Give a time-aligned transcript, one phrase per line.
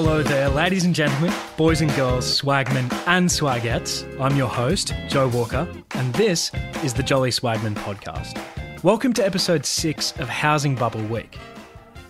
[0.00, 4.06] Hello there, ladies and gentlemen, boys and girls, swagmen and swagettes.
[4.20, 6.52] I'm your host, Joe Walker, and this
[6.84, 8.40] is the Jolly Swagman podcast.
[8.84, 11.36] Welcome to episode 6 of Housing Bubble Week.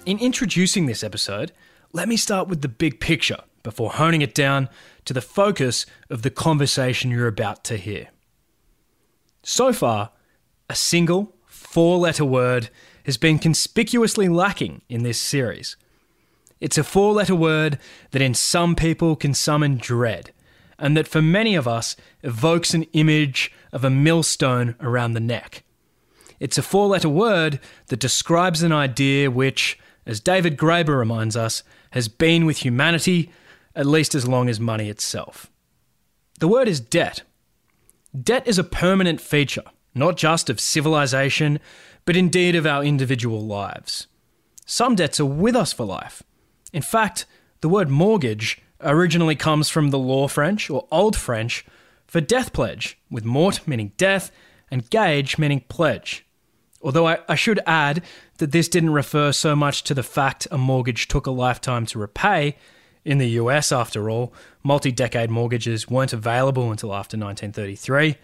[0.05, 1.53] In introducing this episode,
[1.95, 4.69] let me start with the big picture before honing it down
[5.07, 8.09] to the focus of the conversation you're about to hear.
[9.43, 10.11] So far,
[10.69, 12.69] a single four letter word
[13.07, 15.79] has been conspicuously lacking in this series.
[16.61, 17.79] It's a four letter word
[18.11, 20.33] that in some people can summon dread,
[20.79, 25.65] and that for many of us evokes an image of a millstone around the neck.
[26.41, 31.63] It's a four letter word that describes an idea which, as David Graeber reminds us,
[31.91, 33.31] has been with humanity
[33.75, 35.51] at least as long as money itself.
[36.41, 37.23] The word is debt.
[38.21, 41.61] Debt is a permanent feature, not just of civilization,
[42.05, 44.07] but indeed of our individual lives.
[44.65, 46.23] Some debts are with us for life,
[46.73, 47.27] in fact,
[47.61, 51.65] the word mortgage originally comes from the Law French or Old French
[52.07, 54.31] for death pledge, with mort meaning death
[54.71, 56.27] and gage meaning pledge.
[56.81, 58.05] Although I, I, should add
[58.39, 61.99] that this didn't refer so much to the fact a mortgage took a lifetime to
[61.99, 62.57] repay.
[63.05, 68.17] In the US, after all, multi decade mortgages weren't available until after 1933,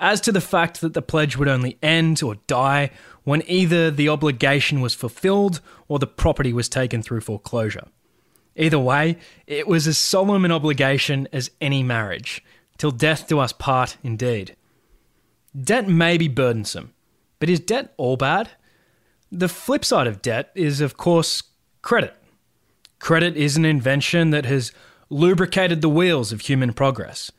[0.00, 2.90] as to the fact that the pledge would only end or die
[3.26, 7.88] when either the obligation was fulfilled or the property was taken through foreclosure.
[8.54, 12.40] Either way, it was as solemn an obligation as any marriage,
[12.78, 14.54] till death do us part indeed.
[15.60, 16.94] Debt may be burdensome,
[17.40, 18.50] but is debt all bad?
[19.32, 21.42] The flip side of debt is, of course,
[21.82, 22.14] credit.
[23.00, 24.70] Credit is an invention that has
[25.10, 27.32] lubricated the wheels of human progress.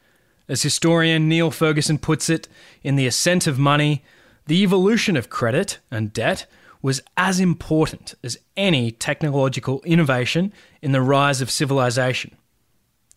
[0.50, 2.50] As historian Niall Ferguson puts it,
[2.84, 4.04] in The Ascent of Money,
[4.48, 6.46] the evolution of credit and debt
[6.82, 12.36] was as important as any technological innovation in the rise of civilization.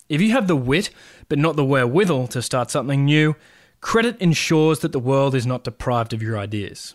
[0.09, 0.91] If you have the wit
[1.29, 3.37] but not the wherewithal to start something new,
[3.81, 6.95] credit ensures that the world is not deprived of your ideas.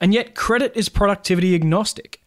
[0.00, 2.22] And yet, credit is productivity agnostic.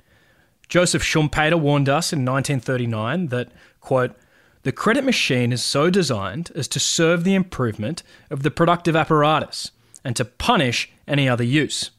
[0.70, 3.50] Joseph Schumpeter warned us in 1939 that,
[3.82, 4.16] quote,
[4.64, 9.72] the credit machine is so designed as to serve the improvement of the productive apparatus
[10.04, 11.92] and to punish any other use.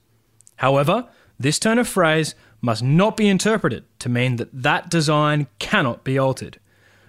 [0.57, 1.07] However,
[1.39, 6.19] this turn of phrase must not be interpreted to mean that that design cannot be
[6.19, 6.59] altered.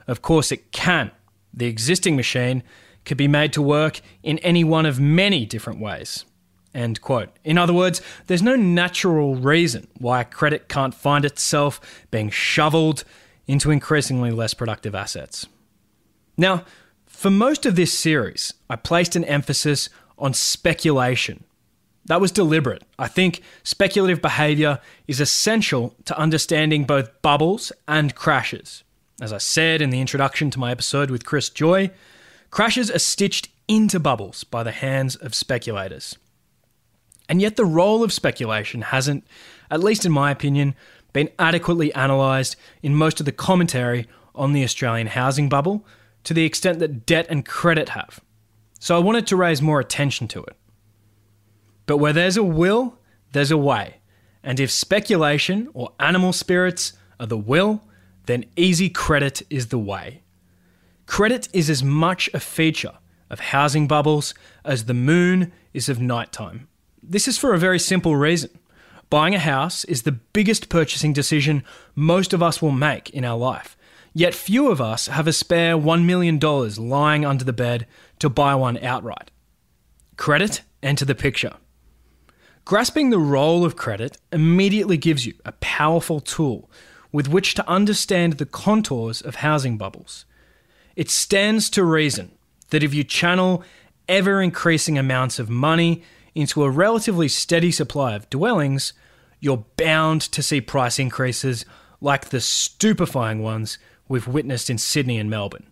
[0.07, 1.11] Of course, it can.
[1.53, 2.63] The existing machine
[3.05, 6.25] could be made to work in any one of many different ways.
[6.73, 7.29] End quote.
[7.43, 13.03] In other words, there's no natural reason why credit can't find itself being shoveled
[13.47, 15.47] into increasingly less productive assets.
[16.37, 16.63] Now,
[17.07, 21.43] for most of this series, I placed an emphasis on speculation.
[22.05, 22.83] That was deliberate.
[22.97, 28.83] I think speculative behavior is essential to understanding both bubbles and crashes.
[29.21, 31.91] As I said in the introduction to my episode with Chris Joye,
[32.49, 36.17] crashes are stitched into bubbles by the hands of speculators.
[37.27, 39.23] And yet, the role of speculation hasn't,
[39.69, 40.73] at least in my opinion,
[41.13, 45.85] been adequately analysed in most of the commentary on the Australian housing bubble
[46.23, 48.19] to the extent that debt and credit have.
[48.79, 50.55] So I wanted to raise more attention to it.
[51.85, 52.97] But where there's a will,
[53.33, 53.97] there's a way.
[54.41, 57.83] And if speculation or animal spirits are the will,
[58.25, 60.23] then easy credit is the way.
[61.05, 62.97] Credit is as much a feature
[63.29, 66.67] of housing bubbles as the moon is of nighttime.
[67.01, 68.51] This is for a very simple reason.
[69.09, 71.63] Buying a house is the biggest purchasing decision
[71.95, 73.75] most of us will make in our life.
[74.13, 77.87] Yet few of us have a spare $1 million lying under the bed
[78.19, 79.31] to buy one outright.
[80.17, 81.53] Credit enter the picture.
[82.65, 86.69] Grasping the role of credit immediately gives you a powerful tool
[87.11, 90.25] with which to understand the contours of housing bubbles.
[90.95, 92.31] It stands to reason
[92.69, 93.63] that if you channel
[94.07, 96.03] ever increasing amounts of money
[96.35, 98.93] into a relatively steady supply of dwellings,
[99.39, 101.65] you're bound to see price increases
[102.01, 103.77] like the stupefying ones
[104.07, 105.67] we've witnessed in Sydney and Melbourne.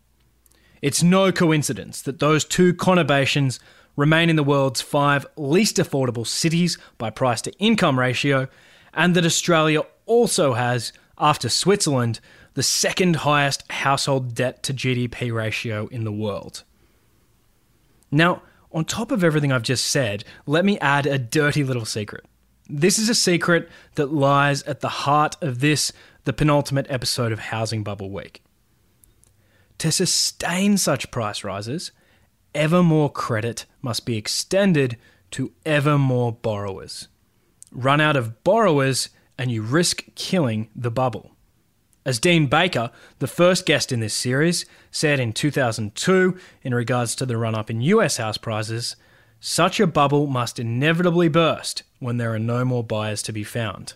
[0.82, 3.60] It's no coincidence that those two conurbations
[3.96, 8.48] remain in the world's five least affordable cities by price to income ratio,
[8.94, 12.20] and that Australia also has, after Switzerland,
[12.54, 16.64] the second highest household debt to GDP ratio in the world.
[18.10, 18.42] Now,
[18.72, 22.26] on top of everything I've just said, let me add a dirty little secret.
[22.70, 25.94] This is a secret that lies at the heart of this,
[26.26, 28.44] the penultimate episode of Housing Bubble Week.
[29.80, 31.92] To sustain such price rises,
[32.56, 34.98] ever more credit must be extended
[35.32, 37.08] to ever more borrowers.
[37.72, 41.32] Run out of borrowers, and you risk killing the bubble.
[42.06, 47.26] As Dean Baker, the first guest in this series, said in 2002 in regards to
[47.26, 48.96] the run up in US house prices,
[49.40, 53.94] such a bubble must inevitably burst when there are no more buyers to be found.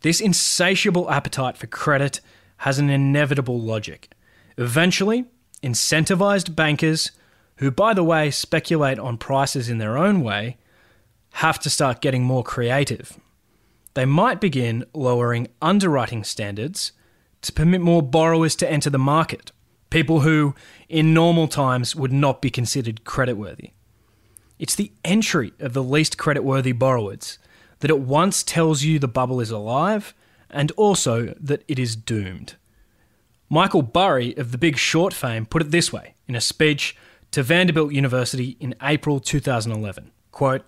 [0.00, 2.20] This insatiable appetite for credit
[2.60, 4.12] has an inevitable logic.
[4.56, 5.26] Eventually,
[5.62, 7.12] incentivized bankers,
[7.56, 10.56] who by the way speculate on prices in their own way,
[11.34, 13.18] have to start getting more creative
[13.94, 16.92] they might begin lowering underwriting standards
[17.42, 19.50] to permit more borrowers to enter the market,
[19.88, 20.54] people who,
[20.88, 23.72] in normal times, would not be considered creditworthy.
[24.58, 27.38] It's the entry of the least creditworthy borrowers
[27.80, 30.14] that at once tells you the bubble is alive
[30.52, 32.56] and also that it is doomed.
[33.48, 36.96] Michael Burry of the Big Short fame put it this way in a speech
[37.32, 40.10] to Vanderbilt University in April 2011.
[40.30, 40.62] Quote,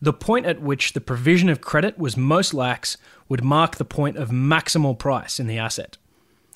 [0.00, 2.96] the point at which the provision of credit was most lax
[3.28, 5.96] would mark the point of maximal price in the asset.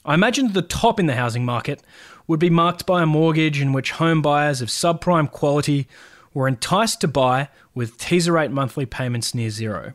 [0.05, 1.83] I imagine the top in the housing market
[2.27, 5.89] would be marked by a mortgage in which home buyers of subprime quality
[6.35, 9.95] were enticed to buy with teaser rate monthly payments near zero.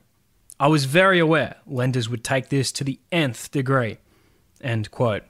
[0.64, 3.98] I was very aware lenders would take this to the nth degree.
[4.62, 5.24] End quote.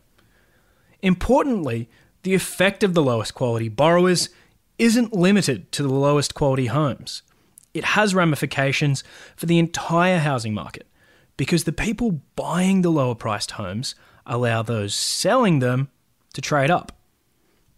[1.02, 1.90] Importantly,
[2.22, 4.30] the effect of the lowest quality borrowers
[4.78, 7.24] isn't limited to the lowest quality homes
[7.74, 9.04] it has ramifications
[9.36, 10.86] for the entire housing market
[11.36, 13.96] because the people buying the lower priced homes
[14.28, 15.90] allow those selling them
[16.34, 16.92] to trade up.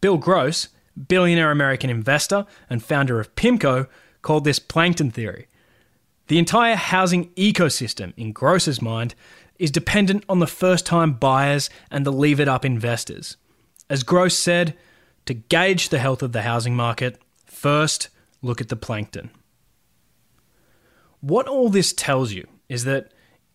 [0.02, 0.68] Bill Gross,
[1.07, 3.88] billionaire American investor and founder of PIMCO,
[4.22, 5.48] called this plankton theory.
[6.27, 9.16] The entire housing ecosystem, in Gross's mind,
[9.60, 13.38] is dependent on the first time buyers and the it up investors.
[13.89, 14.75] As Gross said,
[15.25, 18.10] to gauge the health of the housing market, first
[18.42, 19.31] look at the plankton.
[21.22, 23.12] What all this tells you is that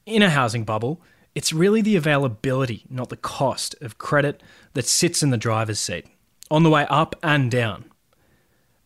[0.06, 1.02] in a housing bubble,
[1.34, 4.42] it's really the availability, not the cost, of credit
[4.74, 6.06] that sits in the driver's seat,
[6.50, 7.84] on the way up and down.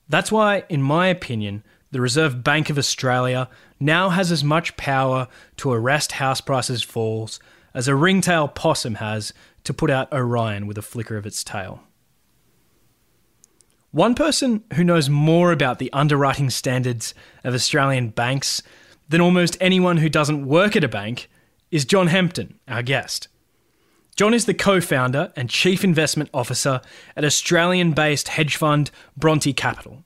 [0.08, 3.48] That's why, in my opinion, the Reserve Bank of Australia
[3.80, 5.28] now has as much power
[5.58, 7.40] to arrest house prices falls
[7.74, 9.32] as a ringtail possum has
[9.64, 11.82] to put out Orion with a flicker of its tail.
[13.90, 18.62] One person who knows more about the underwriting standards of Australian banks
[19.08, 21.28] than almost anyone who doesn't work at a bank
[21.70, 23.28] is John Hempton, our guest.
[24.16, 26.80] John is the co founder and chief investment officer
[27.16, 30.04] at Australian based hedge fund Bronte Capital.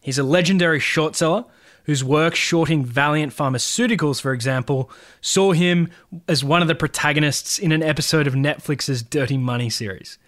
[0.00, 1.44] He's a legendary short seller
[1.84, 4.90] whose work shorting Valeant Pharmaceuticals, for example,
[5.20, 5.88] saw him
[6.28, 10.18] as one of the protagonists in an episode of Netflix's Dirty Money series.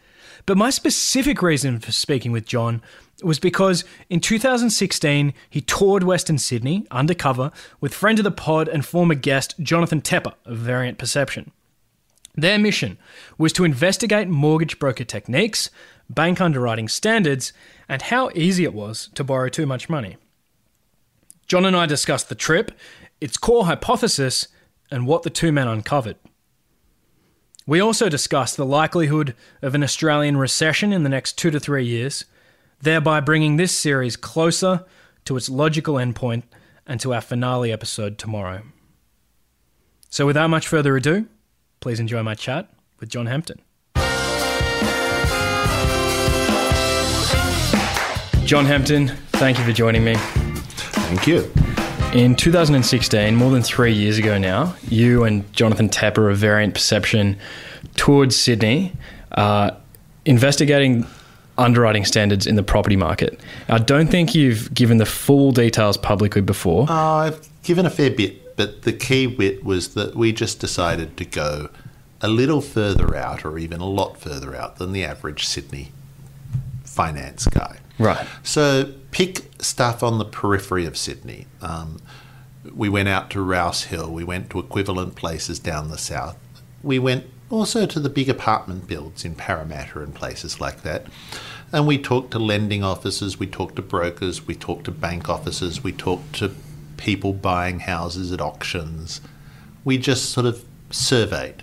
[0.44, 2.82] But my specific reason for speaking with John
[3.22, 7.50] was because in 2016 he toured Western Sydney undercover
[7.80, 11.50] with friend of the pod and former guest Jonathan Tepper of Variant Perception.
[12.34, 12.98] Their mission
[13.38, 15.70] was to investigate mortgage broker techniques,
[16.10, 17.52] bank underwriting standards,
[17.88, 20.18] and how easy it was to borrow too much money.
[21.46, 22.72] John and I discussed the trip,
[23.20, 24.48] its core hypothesis,
[24.90, 26.16] and what the two men uncovered.
[27.66, 31.84] We also discussed the likelihood of an Australian recession in the next two to three
[31.84, 32.24] years,
[32.80, 34.84] thereby bringing this series closer
[35.24, 36.44] to its logical endpoint
[36.86, 38.62] and to our finale episode tomorrow.
[40.10, 41.26] So, without much further ado,
[41.80, 42.70] please enjoy my chat
[43.00, 43.60] with John Hempton.
[48.46, 50.14] John Hempton, thank you for joining me.
[51.06, 51.48] Thank you.
[52.12, 57.38] In 2016, more than three years ago now, you and Jonathan Tepper of Variant Perception
[57.94, 58.92] toured Sydney,
[59.30, 59.70] uh,
[60.24, 61.06] investigating
[61.58, 63.38] underwriting standards in the property market.
[63.68, 66.90] I don't think you've given the full details publicly before.
[66.90, 71.16] Uh, I've given a fair bit, but the key bit was that we just decided
[71.18, 71.70] to go
[72.20, 75.92] a little further out, or even a lot further out, than the average Sydney
[76.84, 77.78] finance guy.
[77.98, 78.26] Right.
[78.42, 81.46] So pick stuff on the periphery of Sydney.
[81.62, 82.00] Um,
[82.74, 84.12] we went out to Rouse Hill.
[84.12, 86.36] We went to equivalent places down the south.
[86.82, 91.06] We went also to the big apartment builds in Parramatta and places like that.
[91.72, 95.82] And we talked to lending officers, we talked to brokers, we talked to bank officers,
[95.82, 96.54] we talked to
[96.96, 99.20] people buying houses at auctions.
[99.84, 101.62] We just sort of surveyed.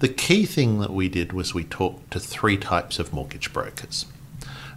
[0.00, 4.06] The key thing that we did was we talked to three types of mortgage brokers.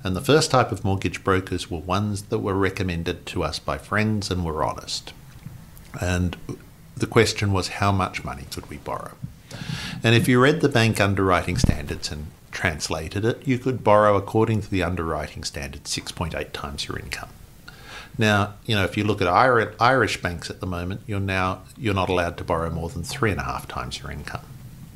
[0.03, 3.77] And the first type of mortgage brokers were ones that were recommended to us by
[3.77, 5.13] friends and were honest.
[6.00, 6.38] And
[6.96, 9.13] the question was how much money could we borrow?
[10.03, 14.62] And if you read the bank underwriting standards and translated it, you could borrow according
[14.62, 17.29] to the underwriting standards 6.8 times your income.
[18.17, 21.93] Now, you know, if you look at Irish banks at the moment, you're now you're
[21.93, 24.46] not allowed to borrow more than three and a half times your income.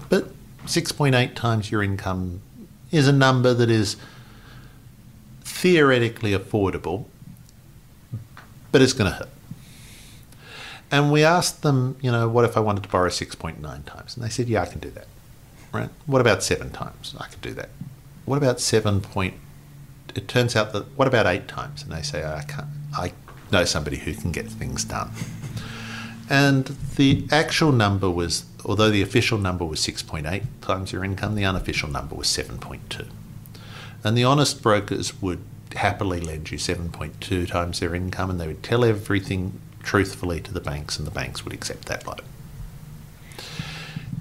[0.09, 0.29] But
[0.65, 2.41] 6.8 times your income
[2.91, 3.97] is a number that is
[5.55, 7.05] theoretically affordable,
[8.74, 9.29] but it's going to hurt.
[10.91, 14.15] And we asked them, you know, what if I wanted to borrow 6.9 times?
[14.15, 15.07] And they said, yeah, I can do that.
[15.71, 15.89] Right?
[16.05, 17.15] What about seven times?
[17.17, 17.69] I can do that.
[18.25, 19.35] What about seven point?
[20.13, 21.83] It turns out that what about eight times?
[21.83, 22.67] And they say, I can't.
[22.93, 23.13] I
[23.51, 25.12] know somebody who can get things done.
[26.29, 31.45] And the actual number was, although the official number was 6.8 times your income, the
[31.45, 33.07] unofficial number was 7.2.
[34.05, 35.43] And the honest brokers would
[35.75, 40.62] happily lend you 7.2 times their income and they would tell everything truthfully to the
[40.62, 42.19] banks and the banks would accept that loan.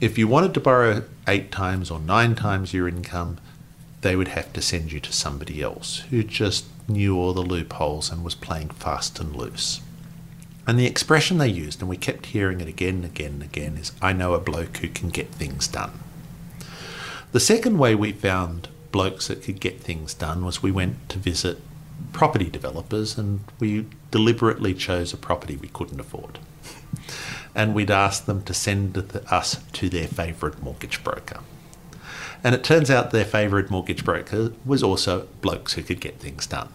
[0.00, 3.36] If you wanted to borrow eight times or nine times your income,
[4.00, 8.10] they would have to send you to somebody else who just knew all the loopholes
[8.10, 9.82] and was playing fast and loose.
[10.66, 13.76] And the expression they used, and we kept hearing it again and again and again,
[13.76, 15.92] is I know a bloke who can get things done.
[17.32, 21.18] The second way we found blokes that could get things done was we went to
[21.18, 21.58] visit
[22.12, 26.38] property developers and we deliberately chose a property we couldn't afford.
[27.56, 28.98] And we'd ask them to send
[29.30, 31.38] us to their favourite mortgage broker.
[32.42, 36.48] And it turns out their favourite mortgage broker was also blokes who could get things
[36.48, 36.68] done.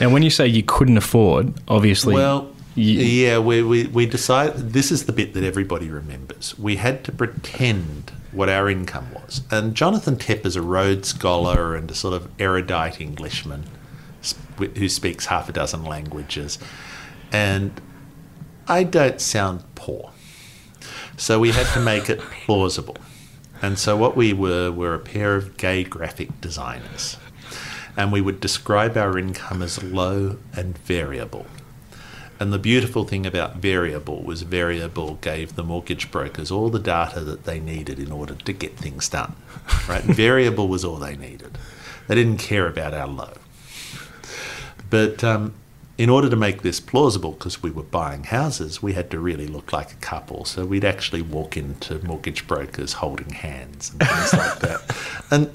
[0.00, 2.16] And when you say you couldn't afford, obviously.
[2.16, 6.58] Well, yeah, we, we, we decided this is the bit that everybody remembers.
[6.58, 9.42] We had to pretend what our income was.
[9.50, 13.64] And Jonathan Tepp is a Rhodes Scholar and a sort of erudite Englishman
[14.76, 16.58] who speaks half a dozen languages.
[17.32, 17.80] And
[18.68, 20.12] I don't sound poor.
[21.16, 22.96] So we had to make it plausible.
[23.62, 27.16] And so what we were were a pair of gay graphic designers.
[27.96, 31.46] And we would describe our income as low and variable.
[32.40, 37.20] And the beautiful thing about variable was variable gave the mortgage brokers all the data
[37.20, 39.36] that they needed in order to get things done.
[39.86, 40.02] Right?
[40.04, 41.58] variable was all they needed.
[42.08, 43.34] They didn't care about our low.
[44.88, 45.52] But um,
[45.98, 49.46] in order to make this plausible, because we were buying houses, we had to really
[49.46, 50.46] look like a couple.
[50.46, 54.96] So we'd actually walk into mortgage brokers holding hands and things like that.
[55.32, 55.52] And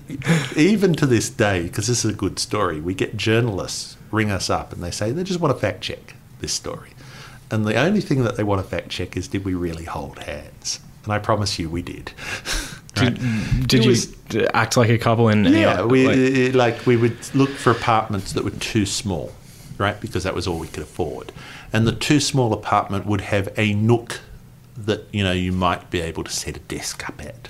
[0.56, 4.50] even to this day, because this is a good story, we get journalists ring us
[4.50, 6.92] up and they say they just want a fact check this story.
[7.52, 10.20] And the only thing that they want to fact check is did we really hold
[10.20, 10.80] hands?
[11.04, 12.12] And I promise you, we did.
[12.98, 13.14] Right?
[13.14, 14.16] Did, did you was,
[14.54, 15.28] act like a couple?
[15.28, 19.34] And yeah, we like, like we would look for apartments that were too small,
[19.78, 20.00] right?
[20.00, 21.32] Because that was all we could afford.
[21.74, 24.22] And the too small apartment would have a nook
[24.78, 27.50] that you know you might be able to set a desk up at.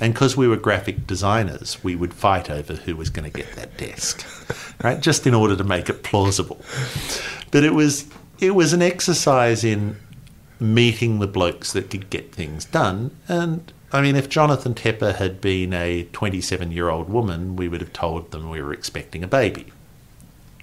[0.00, 3.54] And because we were graphic designers, we would fight over who was going to get
[3.56, 4.26] that desk,
[4.82, 5.00] right?
[5.00, 6.60] Just in order to make it plausible.
[7.50, 8.06] But it was
[8.38, 9.96] it was an exercise in
[10.60, 13.16] meeting the blokes that could get things done.
[13.28, 17.80] And I mean, if Jonathan Tepper had been a 27 year old woman, we would
[17.80, 19.72] have told them we were expecting a baby,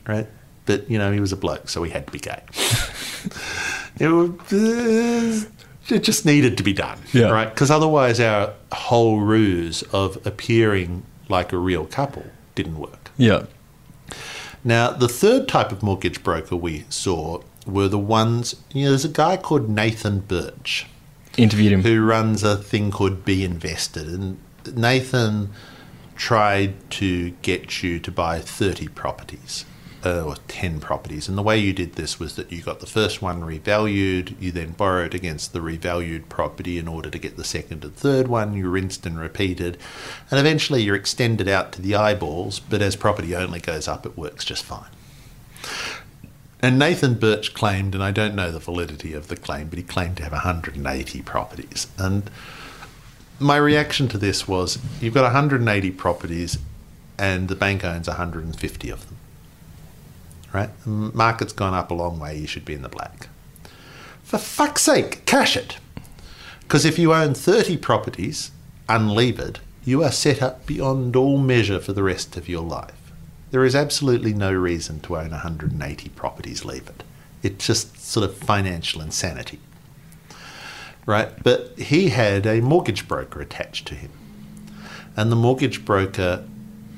[0.07, 0.27] right?
[0.65, 2.41] But you know, he was a bloke, so he had to be gay.
[3.99, 5.47] it, was,
[5.89, 7.29] it just needed to be done, yeah.
[7.29, 7.49] right?
[7.49, 12.25] Because otherwise, our whole ruse of appearing like a real couple
[12.55, 13.11] didn't work.
[13.17, 13.45] Yeah.
[14.63, 19.05] Now, the third type of mortgage broker we saw were the ones, you know, there's
[19.05, 20.87] a guy called Nathan Birch.
[21.37, 21.81] Interviewed him.
[21.81, 24.07] Who runs a thing called Binvested.
[24.13, 24.39] And
[24.77, 25.49] Nathan
[26.15, 29.65] tried to get you to buy 30 properties
[30.05, 31.27] uh, or 10 properties.
[31.27, 34.51] And the way you did this was that you got the first one revalued, you
[34.51, 38.55] then borrowed against the revalued property in order to get the second and third one,
[38.55, 39.77] you rinsed and repeated,
[40.29, 44.17] and eventually you're extended out to the eyeballs, but as property only goes up, it
[44.17, 44.89] works just fine.
[46.61, 49.83] And Nathan Birch claimed, and I don't know the validity of the claim, but he
[49.83, 51.87] claimed to have 180 properties.
[51.97, 52.29] And
[53.39, 56.57] my reaction to this was you've got 180 properties
[57.17, 59.17] and the bank owns 150 of them
[60.53, 60.69] right?
[60.83, 63.27] The market's gone up a long way, you should be in the black.
[64.23, 65.77] For fuck's sake, cash it.
[66.61, 68.51] Because if you own 30 properties
[68.87, 73.11] unlevered, you are set up beyond all measure for the rest of your life.
[73.51, 77.03] There is absolutely no reason to own 180 properties levered.
[77.43, 79.59] It's just sort of financial insanity.
[81.05, 81.31] Right?
[81.43, 84.11] But he had a mortgage broker attached to him.
[85.15, 86.45] And the mortgage broker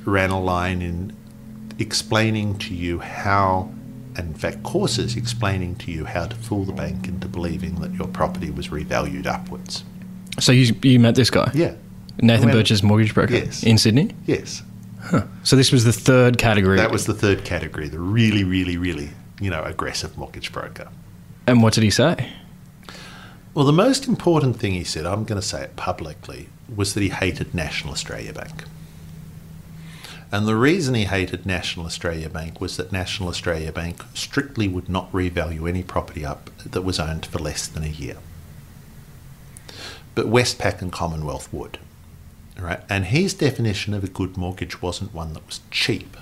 [0.06, 1.16] ran a line in
[1.80, 3.70] explaining to you how,
[4.16, 7.94] and in fact, courses explaining to you how to fool the bank into believing that
[7.94, 9.84] your property was revalued upwards.
[10.40, 11.52] So you, you met this guy?
[11.54, 11.76] Yeah.
[12.22, 13.34] Nathan Birch's mortgage broker?
[13.34, 13.64] Yes.
[13.64, 14.12] In Sydney?
[14.26, 14.64] Yes.
[15.02, 15.24] Huh.
[15.44, 16.78] So this was the third category?
[16.78, 20.90] That was the third category, the really, really, really, you know, aggressive mortgage broker.
[21.46, 22.32] And what did he say?
[23.54, 27.02] Well, the most important thing he said, I'm going to say it publicly, was that
[27.02, 28.64] he hated National Australia Bank.
[30.32, 34.90] And the reason he hated National Australia Bank was that National Australia Bank strictly would
[34.90, 38.18] not revalue any property up that was owned for less than a year.
[40.16, 41.78] But Westpac and Commonwealth would.
[42.58, 42.80] Right?
[42.90, 46.16] And his definition of a good mortgage wasn't one that was cheap,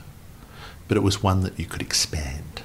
[0.88, 2.64] but it was one that you could expand.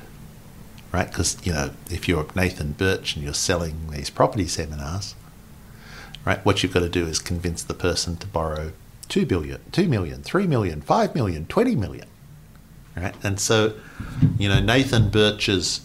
[0.91, 1.09] Right?
[1.09, 5.15] Because, you know, if you're Nathan Birch and you're selling these property seminars,
[6.25, 8.73] right, what you've got to do is convince the person to borrow
[9.09, 12.07] 2 billion, 2 million, 3 million, 5 million, 20 million.
[12.97, 13.15] Right?
[13.23, 13.75] And so,
[14.39, 15.81] you know, Nathan Birch's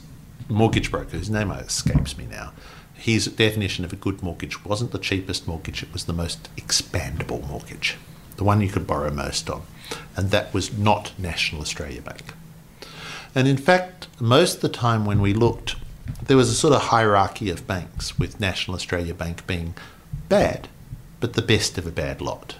[0.50, 2.53] mortgage broker, whose name escapes me now,
[2.94, 7.46] his definition of a good mortgage wasn't the cheapest mortgage, it was the most expandable
[7.48, 7.98] mortgage,
[8.38, 9.63] the one you could borrow most on.
[10.15, 12.34] And that was not National Australia Bank.
[13.36, 15.75] And in fact, most of the time when we looked,
[16.22, 19.75] there was a sort of hierarchy of banks, with National Australia Bank being
[20.30, 20.68] bad,
[21.20, 22.56] but the best of a bad lot.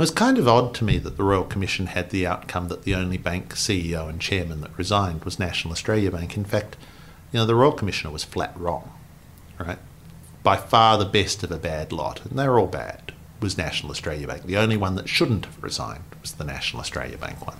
[0.00, 2.84] It was kind of odd to me that the Royal Commission had the outcome that
[2.84, 6.38] the only bank CEO and chairman that resigned was National Australia Bank.
[6.38, 6.78] In fact,
[7.30, 8.90] you know, the Royal Commissioner was flat wrong
[9.66, 9.78] right?
[10.42, 13.90] By far the best of a bad lot, and they were all bad, was National
[13.90, 14.44] Australia Bank.
[14.44, 17.58] The only one that shouldn't have resigned was the National Australia Bank one.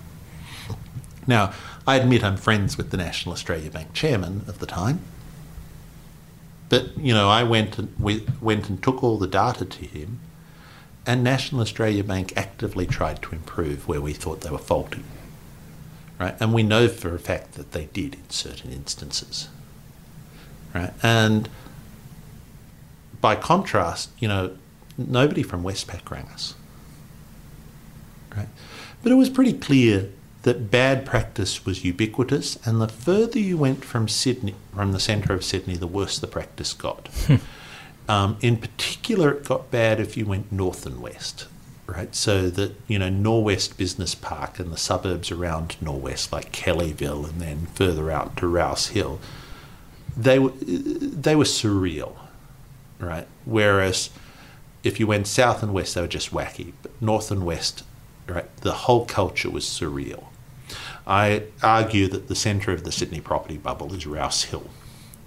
[1.26, 1.52] Now,
[1.86, 5.00] I admit I'm friends with the National Australia Bank chairman of the time,
[6.68, 10.20] but you know, I went and we went and took all the data to him,
[11.06, 15.02] and National Australia Bank actively tried to improve where we thought they were faulty.
[16.18, 16.36] Right?
[16.38, 19.48] And we know for a fact that they did in certain instances.
[20.74, 20.92] Right?
[21.02, 21.48] And
[23.20, 24.56] by contrast, you know,
[24.98, 26.54] nobody from Westpac rang us.
[28.36, 28.48] Right?
[29.02, 30.10] But it was pretty clear
[30.42, 35.34] that bad practice was ubiquitous, and the further you went from Sydney, from the centre
[35.34, 37.08] of Sydney, the worse the practice got.
[37.26, 37.36] Hmm.
[38.10, 41.46] Um, in particular, it got bad if you went north and west,
[41.86, 42.14] right?
[42.14, 47.40] So that you know, Norwest Business Park and the suburbs around Norwest, like Kellyville, and
[47.40, 49.20] then further out to Rouse Hill,
[50.16, 52.16] they were they were surreal
[53.00, 53.26] right?
[53.44, 54.10] Whereas
[54.84, 56.72] if you went south and west, they were just wacky.
[56.82, 57.84] But north and west,
[58.26, 60.26] right, the whole culture was surreal.
[61.06, 64.68] I argue that the centre of the Sydney property bubble is Rouse Hill,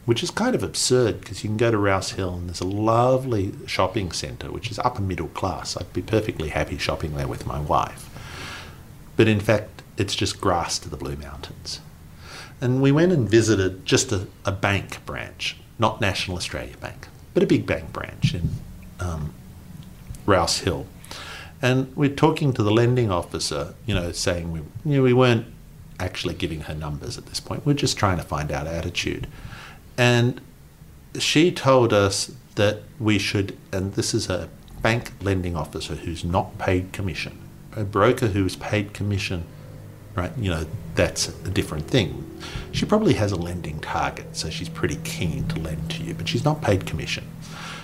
[0.06, 2.68] which is kind of absurd because you can go to Rouse Hill and there's a
[2.68, 5.78] lovely shopping centre which is upper middle class.
[5.78, 8.10] I'd be perfectly happy shopping there with my wife.
[9.16, 11.80] But in fact, it's just grass to the Blue Mountains.
[12.60, 17.44] And we went and visited just a, a bank branch, not National Australia Bank but
[17.44, 18.50] a big bank branch in
[19.00, 19.34] um,
[20.26, 20.86] Rouse Hill.
[21.62, 25.48] And we're talking to the lending officer, you know, saying we, you know, we weren't
[26.00, 27.66] actually giving her numbers at this point.
[27.66, 29.28] We're just trying to find out attitude.
[29.98, 30.42] And
[31.20, 34.50] she told us that we should, and this is a
[34.82, 37.38] bank lending officer who's not paid commission,
[37.76, 39.46] a broker who's paid commission,
[40.16, 40.32] right?
[40.38, 42.30] You know, that's a different thing.
[42.72, 46.28] She probably has a lending target, so she's pretty keen to lend to you, but
[46.28, 47.28] she's not paid commission.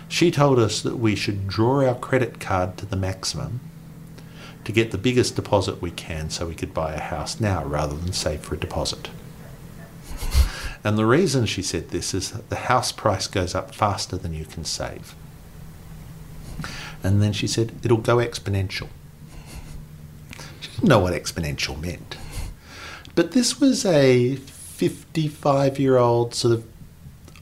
[0.08, 3.60] She told us that we should draw our credit card to the maximum
[4.66, 7.96] to get the biggest deposit we can so we could buy a house now rather
[7.96, 9.10] than save for a deposit.
[10.84, 14.34] And the reason she said this is that the house price goes up faster than
[14.34, 15.14] you can save.
[17.04, 18.88] And then she said, it'll go exponential.
[20.62, 22.18] She didn't know what exponential meant.
[23.16, 26.66] But this was a 55 year old sort of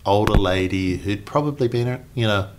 [0.05, 2.49] older lady who'd probably been, you know,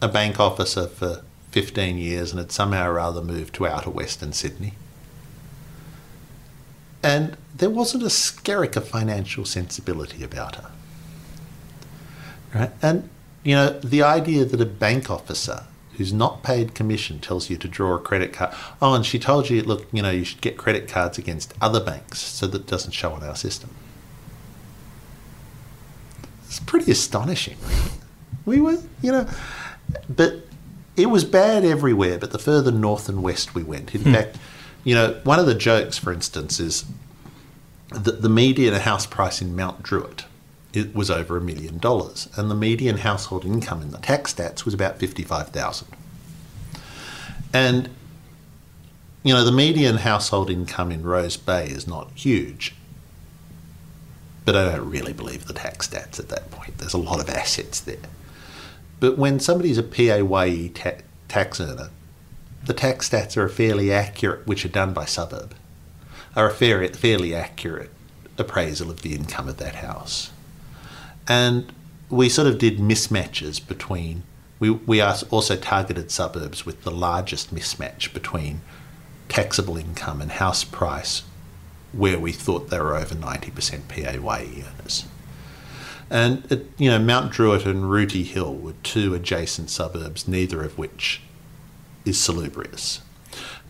[0.00, 4.32] a bank officer for 15 years and had somehow or other moved to outer Western
[4.32, 4.74] Sydney.
[7.04, 10.70] And there wasn't a skerrick of financial sensibility about her.
[12.54, 12.70] Right?
[12.80, 13.08] And,
[13.42, 15.64] you know, the idea that a bank officer
[15.96, 18.52] who's not paid commission tells you to draw a credit card.
[18.82, 21.80] Oh, and she told you, look, you know, you should get credit cards against other
[21.80, 23.70] banks so that it doesn't show on our system.
[26.46, 27.56] It's pretty astonishing.
[28.44, 29.28] We were, you know,
[30.08, 30.46] but
[30.96, 33.94] it was bad everywhere, but the further north and west we went.
[33.94, 34.12] In hmm.
[34.12, 34.36] fact,
[34.84, 36.84] you know, one of the jokes, for instance, is
[37.90, 40.24] that the median house price in Mount Druitt
[40.74, 44.64] it was over a million dollars, and the median household income in the tax stats
[44.64, 45.88] was about fifty-five thousand.
[47.52, 47.88] And
[49.22, 52.74] you know, the median household income in Rose Bay is not huge,
[54.44, 56.78] but I don't really believe the tax stats at that point.
[56.78, 57.96] There's a lot of assets there.
[59.00, 61.90] But when somebody's a PAYE ta- tax earner,
[62.66, 65.54] the tax stats are fairly accurate, which are done by suburb,
[66.34, 67.90] are a fair, fairly accurate
[68.38, 70.30] appraisal of the income of that house.
[71.28, 71.72] And
[72.10, 74.22] we sort of did mismatches between.
[74.58, 78.60] We, we also targeted suburbs with the largest mismatch between
[79.28, 81.22] taxable income and house price,
[81.92, 85.04] where we thought they were over 90% PAYE earners.
[86.10, 90.78] And, it, you know, Mount Druitt and Rooty Hill were two adjacent suburbs, neither of
[90.78, 91.22] which
[92.04, 93.00] is salubrious.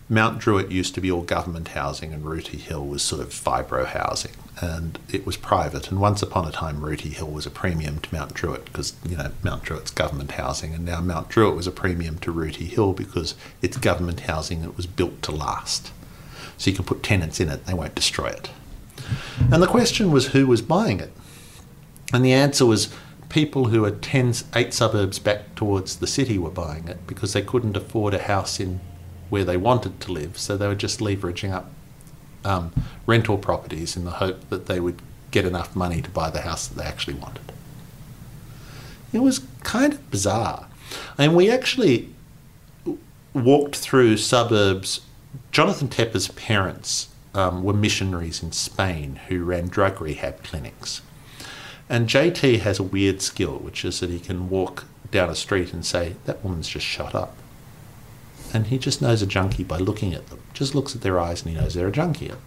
[0.07, 3.87] Mount Druitt used to be all government housing, and Rooty Hill was sort of fibro
[3.87, 5.89] housing, and it was private.
[5.89, 9.17] And once upon a time, Rooty Hill was a premium to Mount Druitt because you
[9.17, 12.93] know Mount Druitt's government housing, and now Mount Druitt was a premium to Rooty Hill
[12.93, 15.91] because it's government housing that was built to last.
[16.57, 18.51] So you can put tenants in it; they won't destroy it.
[19.51, 21.11] And the question was who was buying it,
[22.13, 22.93] and the answer was
[23.29, 27.41] people who are 10, eight suburbs back towards the city were buying it because they
[27.41, 28.79] couldn't afford a house in
[29.29, 31.71] where they wanted to live, so they were just leveraging up
[32.43, 32.71] um,
[33.05, 36.67] rental properties in the hope that they would get enough money to buy the house
[36.67, 37.51] that they actually wanted.
[39.11, 40.67] It was kind of bizarre.
[41.17, 42.09] And we actually
[43.33, 45.01] walked through suburbs.
[45.51, 51.01] Jonathan Tepper's parents um, were missionaries in Spain who ran drug rehab clinics.
[51.87, 55.73] And JT has a weird skill, which is that he can walk down a street
[55.73, 57.35] and say, That woman's just shut up
[58.55, 60.39] and he just knows a junkie by looking at them.
[60.53, 62.29] Just looks at their eyes and he knows they're a junkie.
[62.29, 62.39] And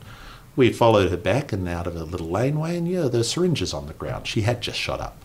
[0.56, 3.86] we followed her back and out of a little laneway, and yeah, there's syringes on
[3.86, 4.26] the ground.
[4.26, 5.22] She had just shot up.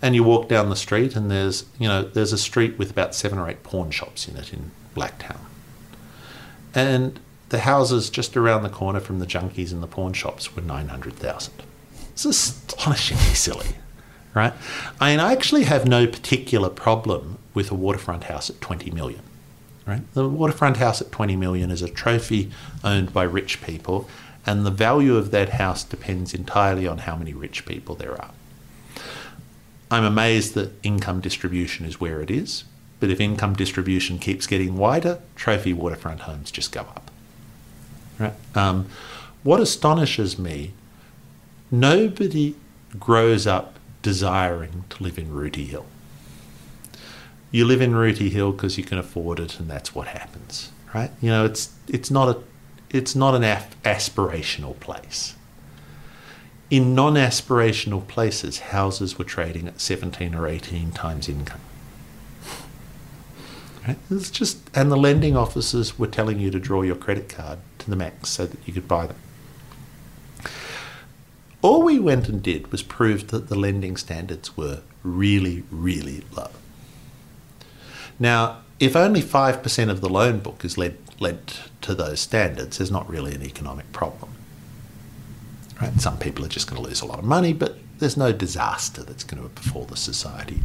[0.00, 3.14] And you walk down the street, and there's you know there's a street with about
[3.14, 5.40] seven or eight pawn shops in it in Blacktown,
[6.74, 10.62] and the houses just around the corner from the junkies and the pawn shops were
[10.62, 11.62] nine hundred thousand.
[12.16, 13.76] It's astonishingly silly,
[14.32, 14.54] right?
[14.98, 19.20] I mean, I actually have no particular problem with a waterfront house at twenty million.
[19.86, 20.00] Right?
[20.14, 22.50] The waterfront house at 20 million is a trophy
[22.82, 24.08] owned by rich people,
[24.44, 28.32] and the value of that house depends entirely on how many rich people there are.
[29.88, 32.64] I'm amazed that income distribution is where it is,
[32.98, 37.10] but if income distribution keeps getting wider, trophy waterfront homes just go up.
[38.18, 38.34] Right?
[38.56, 38.86] Um,
[39.44, 40.72] what astonishes me,
[41.70, 42.54] nobody
[42.98, 45.86] grows up desiring to live in Rooty Hill
[47.50, 51.10] you live in Rooty Hill because you can afford it, and that's what happens, right?
[51.20, 52.40] You know, it's it's not a
[52.90, 55.34] it's not an aspirational place.
[56.68, 61.60] In non-aspirational places, houses were trading at 17 or 18 times income.
[63.86, 63.96] Right?
[64.10, 67.88] It's just, and the lending officers were telling you to draw your credit card to
[67.88, 69.16] the max so that you could buy them.
[71.66, 76.50] All we went and did was prove that the lending standards were really, really low.
[78.20, 82.92] Now, if only 5% of the loan book is led, led to those standards, there's
[82.92, 84.30] not really an economic problem.
[85.82, 86.00] Right?
[86.00, 89.02] Some people are just going to lose a lot of money, but there's no disaster
[89.02, 90.60] that's going to befall the society.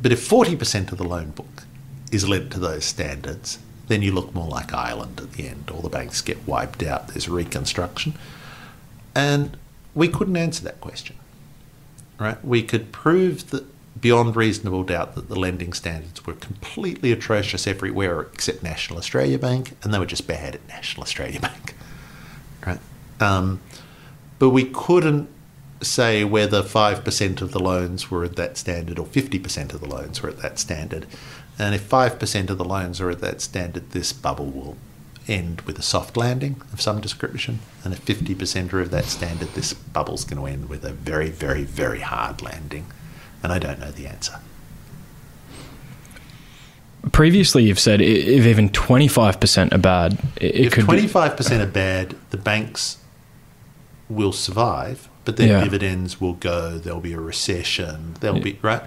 [0.00, 1.64] But if 40% of the loan book
[2.12, 5.68] is led to those standards, then you look more like Ireland at the end.
[5.68, 8.14] All the banks get wiped out, there's reconstruction.
[9.12, 9.56] And
[9.96, 11.16] we couldn't answer that question.
[12.20, 12.42] Right?
[12.44, 13.66] We could prove that
[14.00, 19.72] beyond reasonable doubt that the lending standards were completely atrocious everywhere except National Australia Bank,
[19.82, 21.74] and they were just bad at National Australia Bank.
[22.66, 22.80] Right?
[23.20, 23.60] Um,
[24.40, 25.28] but we couldn't
[25.80, 30.20] say whether 5% of the loans were at that standard or 50% of the loans
[30.20, 31.06] were at that standard.
[31.60, 34.76] And if 5% of the loans are at that standard, this bubble will
[35.28, 37.60] end with a soft landing of some description.
[37.84, 41.30] And if 50% are of that standard, this bubble's going to end with a very,
[41.30, 42.86] very, very hard landing
[43.46, 44.40] and I don't know the answer.
[47.12, 52.16] Previously, you've said if even 25% are bad, it, if could 25% be- are bad,
[52.30, 52.98] the banks
[54.08, 55.64] will survive, but their yeah.
[55.64, 58.42] dividends will go, there'll be a recession, there'll yeah.
[58.42, 58.82] be, right?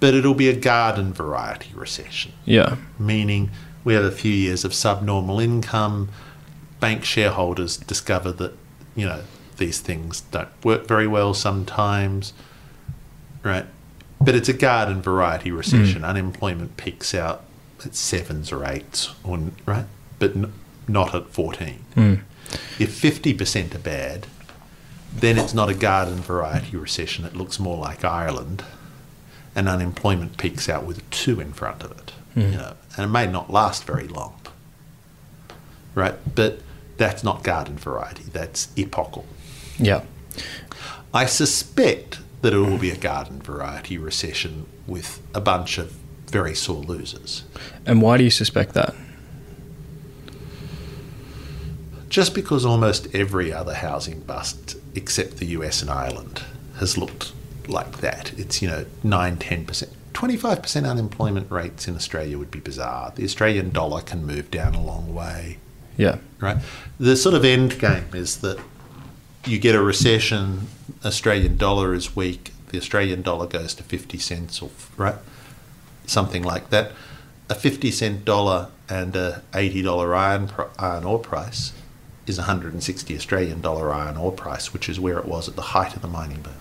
[0.00, 2.32] But it'll be a garden variety recession.
[2.46, 2.76] Yeah.
[2.98, 3.50] Meaning
[3.88, 6.10] we have a few years of subnormal income,
[6.78, 8.52] bank shareholders discover that,
[8.94, 9.22] you know,
[9.56, 12.32] these things don't work very well sometimes
[13.42, 13.66] right?
[14.20, 16.02] But it's a garden variety recession.
[16.02, 16.08] Mm.
[16.08, 17.44] Unemployment peaks out
[17.84, 19.86] at sevens or eights, or right,
[20.18, 20.52] but n-
[20.86, 21.84] not at fourteen.
[21.94, 22.20] Mm.
[22.78, 24.26] If fifty percent are bad,
[25.14, 27.24] then it's not a garden variety recession.
[27.24, 28.64] It looks more like Ireland,
[29.54, 32.12] and unemployment peaks out with a two in front of it.
[32.36, 32.52] Mm.
[32.52, 34.34] You know, and it may not last very long,
[35.94, 36.16] right?
[36.34, 36.60] But
[36.96, 38.24] that's not garden variety.
[38.24, 39.24] That's epochal.
[39.78, 40.02] Yeah.
[41.14, 45.92] I suspect that it will be a garden variety recession with a bunch of
[46.26, 47.44] very sore losers.
[47.86, 48.94] And why do you suspect that?
[52.08, 56.42] Just because almost every other housing bust, except the US and Ireland,
[56.78, 57.32] has looked
[57.68, 58.32] like that.
[58.38, 59.88] It's, you know, 9 10%.
[60.18, 63.12] 25% unemployment rates in Australia would be bizarre.
[63.14, 65.58] The Australian dollar can move down a long way,
[65.96, 66.16] Yeah.
[66.40, 66.56] right?
[66.98, 68.58] The sort of end game is that
[69.46, 70.66] you get a recession,
[71.04, 75.14] Australian dollar is weak, the Australian dollar goes to 50 cents or right
[76.06, 76.90] something like that.
[77.48, 80.50] A 50 cent dollar and a 80 dollar iron
[80.80, 81.72] iron ore price
[82.26, 85.94] is 160 Australian dollar iron ore price, which is where it was at the height
[85.94, 86.54] of the mining boom.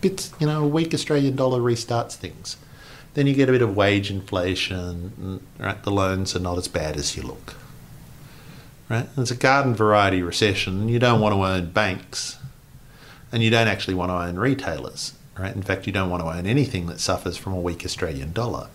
[0.00, 2.56] Bits, you know, a weak Australian dollar restarts things.
[3.14, 5.82] Then you get a bit of wage inflation, right?
[5.82, 7.54] The loans are not as bad as you look.
[8.88, 9.08] Right?
[9.16, 10.88] It's a garden variety recession.
[10.88, 12.38] You don't want to own banks,
[13.30, 15.14] and you don't actually want to own retailers.
[15.38, 15.54] Right?
[15.54, 18.68] In fact, you don't want to own anything that suffers from a weak Australian dollar.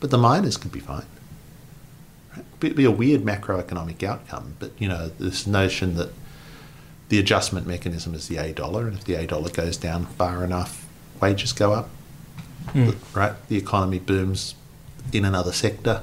[0.00, 1.06] But the miners could be fine.
[2.36, 2.44] Right?
[2.62, 6.10] It'd be a weird macroeconomic outcome, but you know this notion that
[7.08, 10.44] the adjustment mechanism is the A dollar, and if the A dollar goes down far
[10.44, 10.86] enough,
[11.20, 11.88] wages go up.
[13.14, 13.32] Right?
[13.48, 14.54] The economy booms
[15.12, 16.02] in another sector,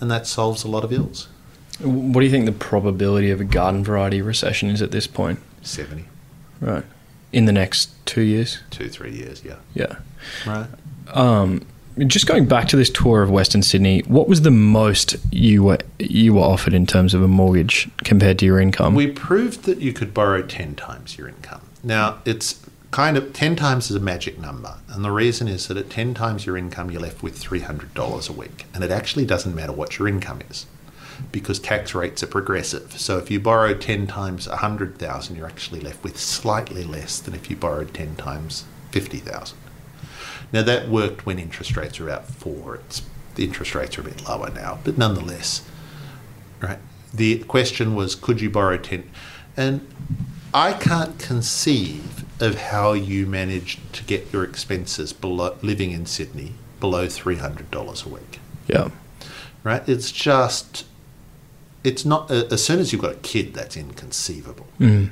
[0.00, 1.28] and that solves a lot of ills.
[1.80, 5.38] What do you think the probability of a garden variety recession is at this point?
[5.62, 6.04] 70,
[6.60, 6.84] Right.
[7.32, 8.58] In the next two years?
[8.70, 9.56] two, three years, yeah.
[9.74, 9.96] Yeah.
[10.46, 10.66] Right?
[11.08, 11.64] Um,
[11.98, 15.78] just going back to this tour of Western Sydney, what was the most you were
[15.98, 18.94] you were offered in terms of a mortgage compared to your income?
[18.94, 21.62] We proved that you could borrow 10 times your income.
[21.82, 24.76] Now, it's kind of 10 times is a magic number.
[24.88, 28.32] And the reason is that at 10 times your income, you're left with $300 a
[28.32, 28.66] week.
[28.74, 30.66] And it actually doesn't matter what your income is
[31.30, 32.98] because tax rates are progressive.
[32.98, 37.34] So if you borrow 10 times a 100,000, you're actually left with slightly less than
[37.34, 39.56] if you borrowed 10 times 50,000.
[40.52, 42.76] Now that worked when interest rates were about 4.
[42.76, 43.02] It's
[43.34, 45.62] the interest rates are a bit lower now, but nonetheless,
[46.60, 46.78] right?
[47.14, 49.08] The question was could you borrow 10
[49.56, 49.86] and
[50.54, 56.52] I can't conceive of how you managed to get your expenses below living in Sydney
[56.80, 58.88] below $300 a week yeah.
[59.62, 59.86] right?
[59.88, 60.84] It's just,
[61.84, 65.10] it's not, as soon as you've got a kid, that's inconceivable, Mm.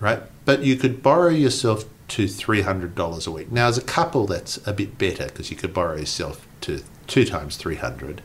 [0.00, 0.20] right?
[0.44, 3.50] But you could borrow yourself to $300 a week.
[3.50, 7.24] Now, as a couple, that's a bit better because you could borrow yourself to two
[7.24, 8.20] times 300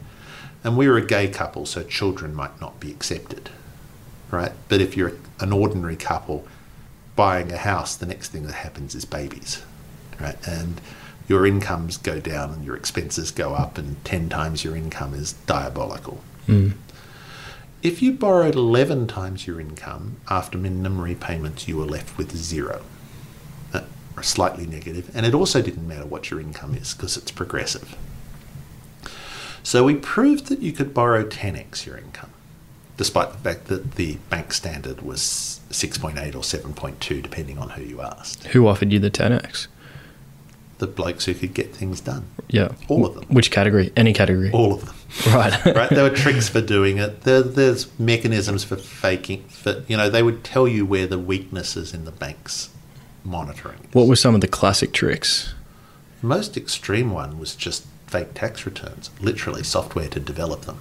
[0.62, 3.50] And we were a gay couple, so children might not be accepted,
[4.30, 4.52] right?
[4.68, 6.46] But if you're an ordinary couple
[7.16, 9.64] buying a house, the next thing that happens is babies,
[10.20, 10.36] right?
[10.46, 10.82] And
[11.30, 15.32] your incomes go down and your expenses go up, and 10 times your income is
[15.46, 16.22] diabolical.
[16.46, 16.74] Mm.
[17.82, 22.82] If you borrowed 11 times your income after minimum repayments, you were left with zero,
[24.24, 27.96] slightly negative, and it also didn't matter what your income is because it's progressive.
[29.64, 32.30] So we proved that you could borrow 10x your income,
[32.96, 38.02] despite the fact that the bank standard was 6.8 or 7.2, depending on who you
[38.02, 38.46] asked.
[38.48, 39.68] Who offered you the 10x?
[40.78, 42.70] The blokes who could get things done, Yeah.
[42.88, 43.26] All of them.
[43.30, 43.92] Which category?
[43.98, 44.52] Any category.
[44.52, 44.96] all of them.
[45.34, 45.66] Right.
[45.76, 45.90] right?
[45.90, 47.22] There were tricks for doing it.
[47.22, 49.44] There, there's mechanisms for faking.
[49.46, 52.70] For you know, they would tell you where the weaknesses in the bank's
[53.28, 53.78] monitoring.
[53.80, 53.94] is.
[53.94, 55.54] What were some of the classic tricks?
[56.22, 60.80] The most extreme one was just fake tax returns, literally software to develop them.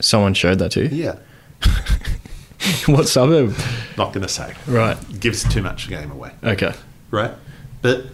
[0.00, 1.04] Someone showed that to you?
[1.04, 1.16] Yeah,
[2.86, 3.54] what suburb?
[3.96, 4.54] not going to say.
[4.66, 4.96] Right.
[5.20, 6.72] Gives too much game away, Okay.
[7.10, 7.32] right?
[7.82, 8.06] But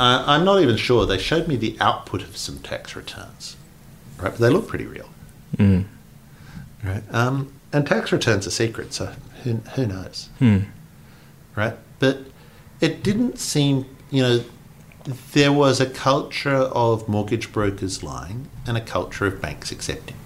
[0.00, 1.06] uh, I'm not even sure.
[1.06, 3.56] They showed me the output of some tax returns,
[4.18, 4.30] right?
[4.30, 5.08] But they look pretty real.
[5.56, 5.86] Mm.
[6.84, 7.02] Right.
[7.10, 9.12] Um, and tax returns are secret, so
[9.42, 10.28] who, who knows?
[10.38, 10.58] Hmm.
[11.56, 11.76] Right.
[11.98, 12.20] But
[12.80, 14.44] it didn't seem, you know,
[15.32, 20.16] there was a culture of mortgage brokers lying and a culture of banks accepting.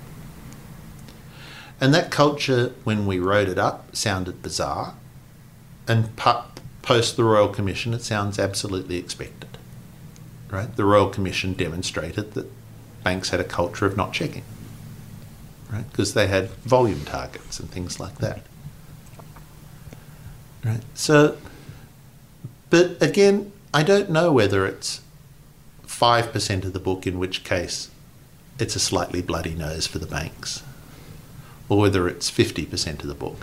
[1.81, 4.95] And that culture, when we wrote it up, sounded bizarre.
[5.87, 6.17] And
[6.83, 9.59] post the Royal Commission, it sounds absolutely expected.
[10.51, 10.75] Right?
[10.75, 12.51] The Royal Commission demonstrated that
[13.05, 14.45] banks had a culture of not checking
[15.71, 15.89] right?
[15.91, 18.41] Because they had volume targets and things like that.
[20.69, 20.81] Right.
[20.95, 21.37] So,
[22.71, 25.01] but again, I don't know whether it's
[25.83, 27.91] five percent of the book, in which case
[28.59, 30.63] it's a slightly bloody nose for the banks,
[31.69, 33.37] or whether it's fifty percent of the book.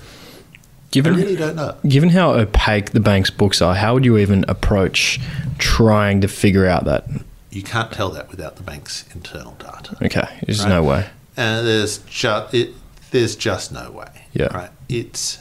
[0.54, 0.58] I
[0.92, 1.76] Given really don't know.
[1.88, 5.20] given how opaque the bank's books are, how would you even approach
[5.58, 7.06] trying to figure out that?
[7.52, 9.98] You can't tell that without the bank's internal data.
[10.02, 10.70] Okay, there's Right.
[10.70, 11.08] no way.
[11.38, 12.74] and there's just it,
[13.12, 14.08] there's just no way.
[14.34, 14.56] Yeah.
[14.56, 14.70] Right.
[14.88, 15.38] It's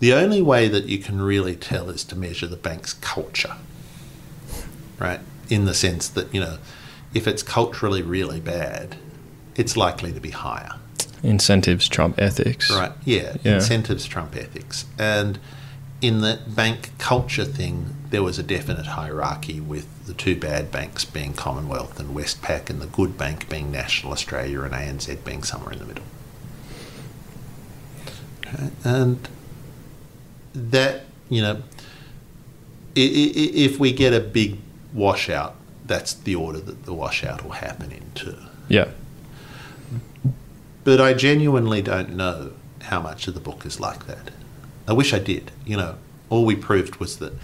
[0.00, 3.56] the only way that you can really tell is to measure the bank's culture.
[4.98, 5.20] Right.
[5.48, 6.58] In the sense that you know,
[7.14, 8.96] if it's culturally really bad,
[9.56, 10.72] it's likely to be higher.
[11.22, 12.70] Incentives trump ethics.
[12.70, 12.92] Right.
[13.04, 13.36] Yeah.
[13.42, 13.56] Yeah.
[13.56, 15.38] Incentives trump ethics, and
[16.00, 21.04] in the bank culture thing, there was a definite hierarchy with the two bad banks
[21.04, 25.72] being Commonwealth and Westpac, and the good bank being National Australia and ANZ being somewhere
[25.72, 26.04] in the middle.
[28.46, 29.28] Okay, And
[30.54, 31.62] that, you know,
[32.94, 34.58] if we get a big
[34.92, 35.54] washout,
[35.86, 38.36] that's the order that the washout will happen into.
[38.68, 38.88] Yeah.
[40.84, 44.30] But I genuinely don't know how much of the book is like that.
[44.88, 45.52] I wish I did.
[45.64, 45.96] You know,
[46.28, 47.34] all we proved was that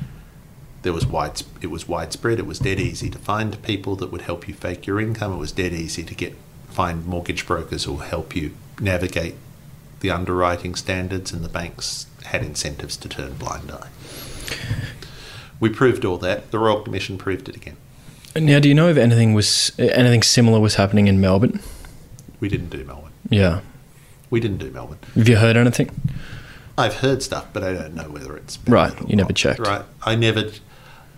[0.83, 2.39] there was wide, it was widespread.
[2.39, 5.33] It was dead easy to find people that would help you fake your income.
[5.33, 6.37] It was dead easy to get
[6.69, 9.35] find mortgage brokers who will help you navigate
[10.01, 13.89] the underwriting standards, and the banks had incentives to turn blind eye.
[15.59, 16.51] We proved all that.
[16.51, 17.77] The Royal Commission proved it again.
[18.35, 21.61] Now, do you know if anything was anything similar was happening in Melbourne?
[22.41, 23.13] We didn't do Melbourne.
[23.31, 23.61] Yeah.
[24.29, 24.99] We didn't do Melbourne.
[25.15, 25.91] Have you heard anything?
[26.77, 29.37] I've heard stuff, but I don't know whether it's Right, you never not.
[29.37, 29.61] checked.
[29.61, 30.51] Right, I never.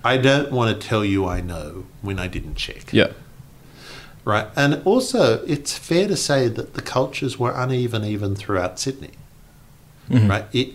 [0.04, 2.92] I don't want to tell you I know when I didn't check.
[2.92, 3.08] Yeah.
[4.28, 9.12] Right, and also it's fair to say that the cultures were uneven even throughout Sydney.
[10.10, 10.28] Mhm.
[10.28, 10.74] Right, it.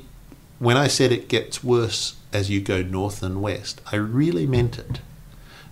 [0.58, 4.80] When I said it gets worse as you go north and west, I really meant
[4.80, 5.02] it.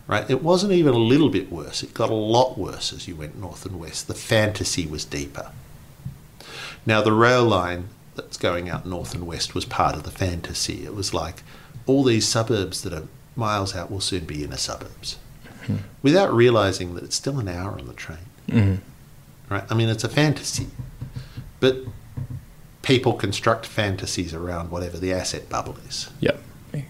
[0.05, 1.81] Right, it wasn't even a little bit worse.
[1.81, 4.07] It got a lot worse as you went north and west.
[4.07, 5.49] The fantasy was deeper.
[6.85, 10.85] Now, the rail line that's going out north and west was part of the fantasy.
[10.85, 11.41] It was like
[11.87, 15.15] all these suburbs that are miles out will soon be inner suburbs
[16.01, 18.17] without realizing that it's still an hour on the train.
[18.49, 18.75] hmm
[19.49, 19.63] Right?
[19.69, 20.67] I mean, it's a fantasy.
[21.59, 21.77] But
[22.81, 26.09] people construct fantasies around whatever the asset bubble is.
[26.21, 26.37] Yeah.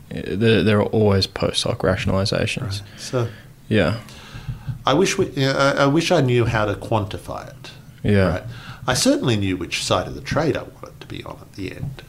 [0.09, 2.81] There, there are always post hoc rationalizations.
[2.97, 3.27] So
[3.67, 3.99] Yeah.
[4.85, 7.71] I wish we, you know, I, I wish I knew how to quantify it.
[8.03, 8.27] Yeah.
[8.29, 8.43] Right.
[8.87, 11.71] I certainly knew which side of the trade I wanted to be on at the
[11.75, 12.03] end.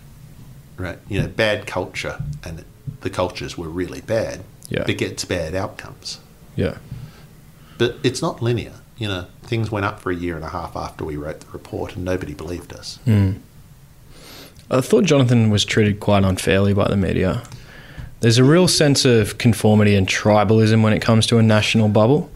[0.77, 0.99] Right.
[1.09, 2.65] You know, bad culture and
[3.01, 4.85] the cultures were really bad Yeah.
[4.85, 6.19] begets bad outcomes.
[6.57, 6.79] Yeah.
[7.79, 8.75] But it's not linear.
[8.99, 11.51] You know, things went up for a year and a half after we wrote the
[11.53, 12.99] report and nobody believed us.
[13.07, 13.39] Mm.
[14.71, 17.43] I thought Jonathan was treated quite unfairly by the media.
[18.21, 22.31] There's a real sense of conformity and tribalism when it comes to a national bubble,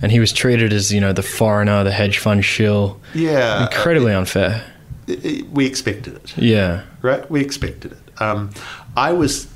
[0.00, 2.98] and he was treated as you know the foreigner, the hedge fund shill.
[3.14, 3.64] Yeah.
[3.66, 4.64] Incredibly unfair.
[5.06, 6.36] it- it- we expected it.
[6.38, 6.82] Yeah.
[7.02, 7.30] right?
[7.30, 8.20] We expected it.
[8.22, 8.50] Um,
[8.96, 9.46] I was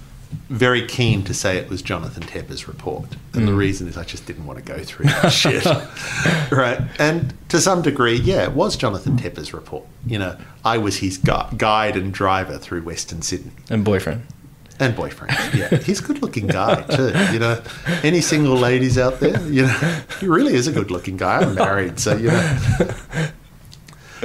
[0.48, 3.56] very keen to say it was Jonathan Tepper's report, and the mm.
[3.56, 5.64] reason is I just didn't want to go through that shit,
[6.52, 6.80] right?
[6.98, 9.86] And to some degree, yeah, it was Jonathan Tepper's report.
[10.06, 14.22] You know, I was his gu- guide and driver through Western Sydney And boyfriend.
[14.78, 15.36] and boyfriend.
[15.54, 17.12] Yeah, he's a good-looking guy too.
[17.32, 17.62] You know,
[18.02, 19.40] any single ladies out there?
[19.48, 21.38] You know, he really is a good-looking guy.
[21.40, 22.58] I'm married, so you know,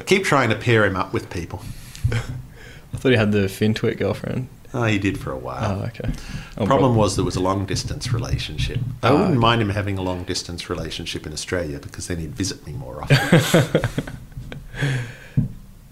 [0.05, 1.61] keep trying to pair him up with people.
[2.11, 4.47] I thought he had the FinTwit girlfriend.
[4.77, 5.79] Oh, he did for a while.
[5.81, 6.09] Oh, okay.
[6.57, 8.79] Oh, problem well- was there was a long distance relationship.
[9.01, 12.35] I Ah, wouldn't mind him having a long distance relationship in Australia because then he'd
[12.35, 13.81] visit me more often.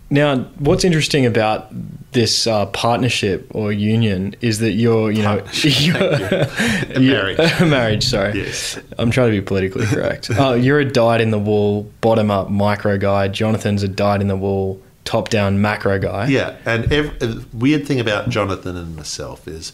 [0.09, 1.69] Now, what's interesting about
[2.11, 5.97] this uh, partnership or union is that you're, you know, you're,
[6.99, 6.99] you.
[6.99, 7.37] Marriage.
[7.61, 8.03] marriage.
[8.03, 8.77] Sorry, Yes.
[8.99, 10.29] I'm trying to be politically correct.
[10.29, 13.27] uh, you're a dyed in the wool, bottom up micro guy.
[13.27, 16.27] Jonathan's a dyed in the wool, top down macro guy.
[16.27, 19.73] yeah, and ev- the weird thing about Jonathan and myself is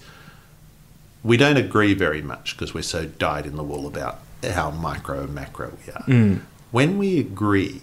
[1.24, 5.24] we don't agree very much because we're so dyed in the wool about how micro
[5.24, 6.04] and macro we are.
[6.04, 6.42] Mm.
[6.72, 7.82] When we agree,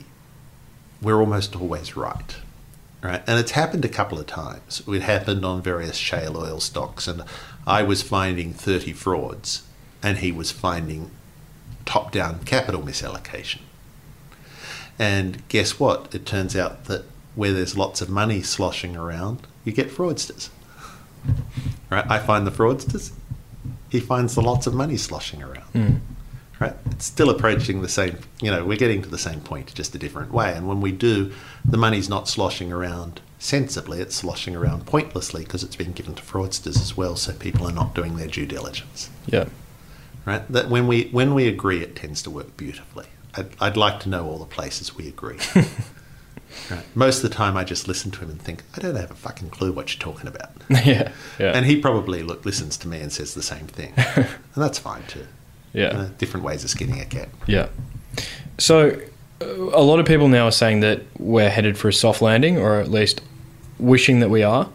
[1.02, 2.36] we're almost always right.
[3.02, 4.82] Right, and it's happened a couple of times.
[4.88, 7.22] It happened on various shale oil stocks, and
[7.66, 9.62] I was finding 30 frauds,
[10.02, 11.10] and he was finding
[11.84, 13.60] top down capital misallocation.
[14.98, 16.12] And guess what?
[16.14, 17.04] It turns out that
[17.36, 20.48] where there's lots of money sloshing around, you get fraudsters.
[21.90, 22.04] Right?
[22.10, 23.12] I find the fraudsters,
[23.90, 25.72] he finds the lots of money sloshing around.
[25.72, 26.00] Mm.
[26.58, 26.74] Right?
[26.90, 29.98] It's still approaching the same, you know, we're getting to the same point, just a
[29.98, 30.54] different way.
[30.54, 31.32] And when we do,
[31.64, 36.22] the money's not sloshing around sensibly, it's sloshing around pointlessly because it's been given to
[36.22, 39.10] fraudsters as well, so people are not doing their due diligence.
[39.26, 39.46] Yeah.
[40.24, 40.50] Right?
[40.50, 43.06] That when we when we agree, it tends to work beautifully.
[43.34, 45.38] I'd, I'd like to know all the places we agree.
[46.70, 46.84] right?
[46.94, 49.14] Most of the time, I just listen to him and think, I don't have a
[49.14, 50.50] fucking clue what you're talking about.
[50.70, 51.12] yeah.
[51.38, 51.52] Yeah.
[51.54, 54.26] And he probably look, listens to me and says the same thing, and
[54.56, 55.26] that's fine too.
[55.72, 55.88] yeah.
[55.88, 57.28] Uh, different ways of skinning a cat.
[57.46, 57.68] Yeah.
[58.58, 59.00] So,
[59.40, 62.58] uh, a lot of people now are saying that we're headed for a soft landing,
[62.58, 63.20] or at least
[63.78, 64.68] wishing that we are.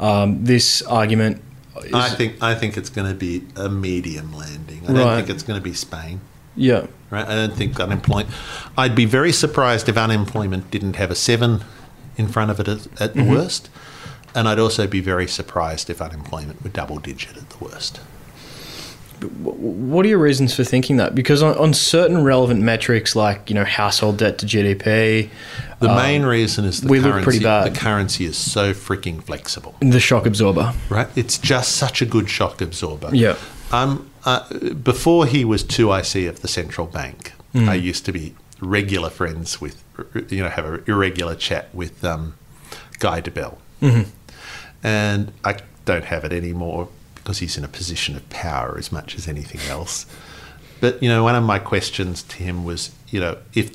[0.00, 1.42] Um, this argument.
[1.84, 4.84] Is, I think I think it's going to be a medium landing.
[4.88, 6.20] I don't think it's going to be Spain.
[6.58, 6.86] Yeah.
[7.10, 7.26] Right?
[7.26, 8.28] I don't think unemployment.
[8.76, 11.62] I'd be very surprised if unemployment didn't have a seven
[12.16, 13.70] in front of it at, at the worst.
[14.34, 18.00] and I'd also be very surprised if unemployment were double digit at the worst.
[19.40, 21.12] What are your reasons for thinking that?
[21.14, 25.28] Because on, on certain relevant metrics, like you know household debt to GDP,
[25.80, 27.14] The main reason is the Um, we currency.
[27.16, 27.74] look pretty bad.
[27.74, 30.72] The currency is so freaking flexible, the shock absorber.
[30.88, 31.08] right?
[31.16, 33.10] It's just such a good shock absorber.
[33.12, 33.34] Yeah.
[33.70, 37.68] Um, uh, before he was 2IC of the central bank, Mm.
[37.68, 39.82] I used to be regular friends with,
[40.30, 42.34] you know, have an irregular chat with um,
[42.98, 43.58] Guy Debelle.
[43.80, 44.10] Mm-hmm.
[44.82, 49.16] And I don't have it anymore because he's in a position of power as much
[49.16, 50.06] as anything else.
[50.80, 53.74] But, you know, one of my questions to him was, you know, if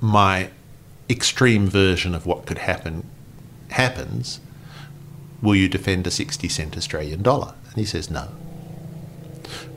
[0.00, 0.50] my
[1.08, 3.08] extreme version of what could happen
[3.70, 4.40] happens,
[5.42, 7.54] will you defend a 60 cent Australian dollar?
[7.68, 8.28] And he says, no.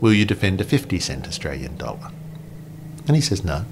[0.01, 2.11] Will you defend a 50 cent Australian dollar?
[3.07, 3.65] And he says, no.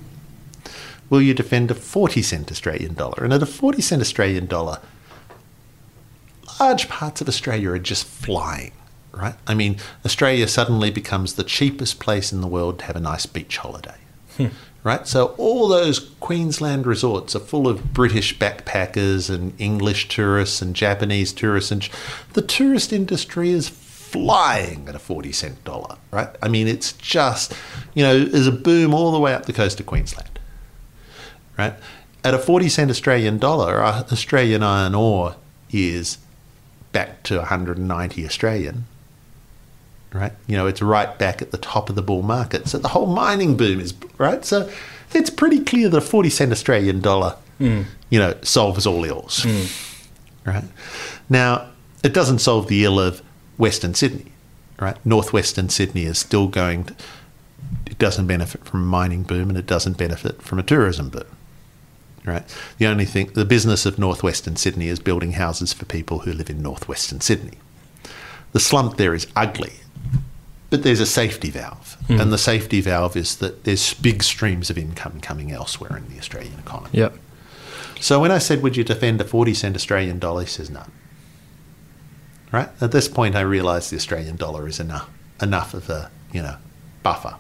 [1.10, 3.24] Will you defend a 40 cent Australian dollar?
[3.24, 4.80] And at a 40 cent Australian dollar,
[6.60, 8.72] large parts of Australia are just flying,
[9.12, 9.36] right?
[9.46, 13.26] I mean, Australia suddenly becomes the cheapest place in the world to have a nice
[13.26, 13.98] beach holiday,
[14.38, 14.48] hmm.
[14.84, 15.06] right?
[15.08, 21.34] So all those Queensland resorts are full of British backpackers and English tourists and Japanese
[21.34, 21.88] tourists, and
[22.34, 23.70] the tourist industry is
[24.06, 26.30] flying at a 40 cent dollar, right?
[26.42, 27.54] I mean, it's just,
[27.94, 30.40] you know, there's a boom all the way up the coast of Queensland,
[31.58, 31.74] right?
[32.24, 35.36] At a 40 cent Australian dollar, Australian iron ore
[35.72, 36.20] is
[36.92, 38.86] back to 190 Australian,
[40.14, 40.34] right?
[40.48, 42.68] You know, it's right back at the top of the bull market.
[42.68, 44.46] So the whole mining boom is, right?
[44.46, 44.72] So
[45.14, 47.84] it's pretty clear that a 40 cent Australian dollar, hmm.
[48.10, 50.50] you know, solves all ills, hmm.
[50.50, 50.64] right?
[51.28, 51.70] Now,
[52.04, 53.22] it doesn't solve the ill of
[53.58, 54.32] Western Sydney,
[54.80, 54.98] right?
[55.06, 56.96] Northwestern Sydney is still going to,
[57.86, 61.26] it doesn't benefit from a mining boom and it doesn't benefit from a tourism boom.
[62.26, 62.44] Right.
[62.80, 66.50] The only thing, the business of northwestern Sydney is building houses for people who live
[66.50, 67.60] in northwestern Sydney.
[68.52, 69.74] The slump there is ugly,
[70.72, 72.20] but there's a safety valve, hmm.
[72.20, 76.18] and the safety valve is that there's big streams of income coming elsewhere in the
[76.18, 76.90] Australian economy.
[76.94, 77.18] Yep.
[78.00, 80.84] So when I said, "Would you defend a forty cent Australian dollar?" he says, "No."
[82.56, 85.10] Right at this point, I realised the Australian dollar is enough
[85.42, 86.56] enough of a you know
[87.04, 87.36] buffer.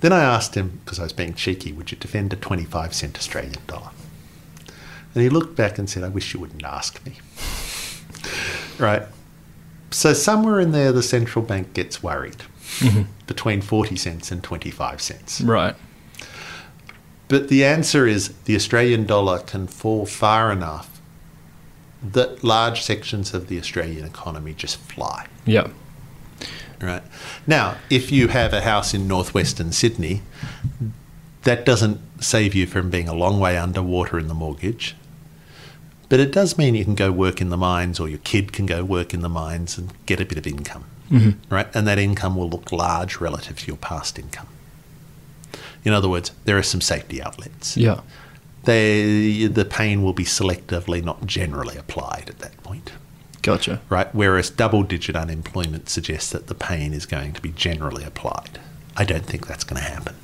[0.00, 3.18] Then I asked him because I was being cheeky, "Would you defend a twenty-five cent
[3.18, 3.90] Australian dollar?"
[5.12, 7.18] And he looked back and said, "I wish you wouldn't ask me."
[8.78, 9.02] right.
[9.90, 12.38] So somewhere in there, the central bank gets worried
[12.78, 13.02] mm-hmm.
[13.26, 15.42] between forty cents and twenty-five cents.
[15.42, 15.76] Right.
[17.28, 20.97] But the answer is the Australian dollar can fall far enough
[22.02, 25.26] that large sections of the Australian economy just fly.
[25.44, 25.68] Yeah.
[26.80, 27.02] Right.
[27.46, 30.22] Now, if you have a house in northwestern Sydney,
[31.42, 34.94] that doesn't save you from being a long way underwater in the mortgage.
[36.08, 38.64] But it does mean you can go work in the mines or your kid can
[38.64, 40.84] go work in the mines and get a bit of income.
[41.10, 41.52] Mm-hmm.
[41.52, 41.66] Right?
[41.74, 44.48] And that income will look large relative to your past income.
[45.84, 48.00] In other words, there are some safety outlets Yeah.
[48.68, 52.92] They the pain will be selectively, not generally applied at that point,
[53.42, 53.80] Gotcha.
[53.88, 54.14] right?
[54.14, 58.60] Whereas double-digit unemployment suggests that the pain is going to be generally applied.
[58.96, 60.14] I don't think that's going to happen.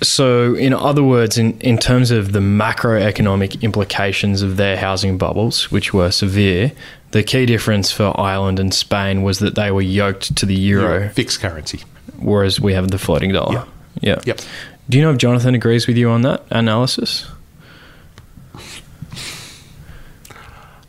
[0.00, 5.72] So, in other words, in, in terms of the macroeconomic implications of their housing bubbles,
[5.72, 6.70] which were severe,
[7.10, 11.08] the key difference for Ireland and Spain was that they were yoked to the euro,
[11.08, 11.80] fixed currency.
[12.20, 13.66] whereas we have the floating dollar.
[14.00, 14.20] Yeah.
[14.24, 14.40] Yep.
[14.88, 17.26] Do you know if Jonathan agrees with you on that analysis?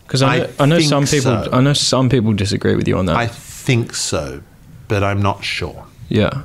[0.04, 1.44] Because I I know, I know some people.
[1.44, 1.50] so.
[1.52, 3.16] I know some people disagree with you on that.
[3.16, 4.42] I think so,
[4.88, 5.86] but I'm not sure.
[6.08, 6.44] yeah.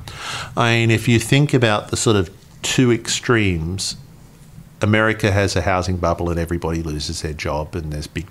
[0.55, 2.29] I mean, if you think about the sort of
[2.61, 3.95] two extremes,
[4.81, 8.27] America has a housing bubble and everybody loses their job, and there's big.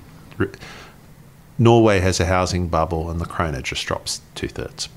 [1.59, 4.89] Norway has a housing bubble and the krona just drops two thirds.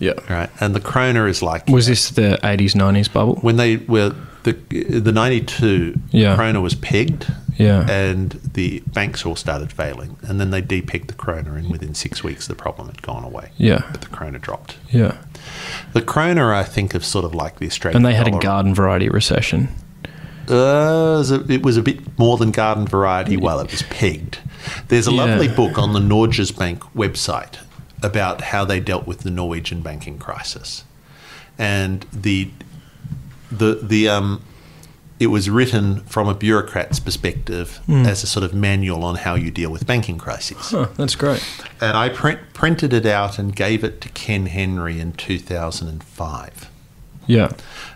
[0.00, 0.12] Yeah.
[0.28, 3.36] Right, and the krona is like Was this the eighties nineties bubble?
[3.36, 6.36] when they were the the ninety two Yeah.
[6.36, 7.26] krona was pegged,
[7.56, 7.88] Yeah.
[7.90, 12.22] and the banks all started failing, and then they depegged the krona, and within six
[12.24, 13.50] weeks the problem had gone away.
[13.56, 13.82] Yeah.
[13.92, 14.76] but the krona dropped.
[14.90, 15.16] Yeah.
[15.92, 17.96] The krona, I think, of sort of like the Australian.
[17.98, 19.68] And they had a garden variety recession.
[20.48, 23.82] Uh, it was a- it was a bit more than garden variety while it was
[23.82, 24.38] pegged.
[24.88, 25.24] There's a Yeah.
[25.24, 27.56] lovely book on the Norges Bank website
[28.04, 30.84] about how they dealt with the Norwegian banking crisis,
[31.58, 32.50] and the
[33.50, 34.42] the the um.
[35.20, 39.52] It was written from a bureaucrat's perspective as a sort of manual on how you
[39.52, 40.70] deal with banking crises.
[40.70, 41.42] Huh, that's great.
[41.80, 46.70] And I print, printed it out and gave it to Ken Henry in 2005.
[47.26, 47.52] Yeah.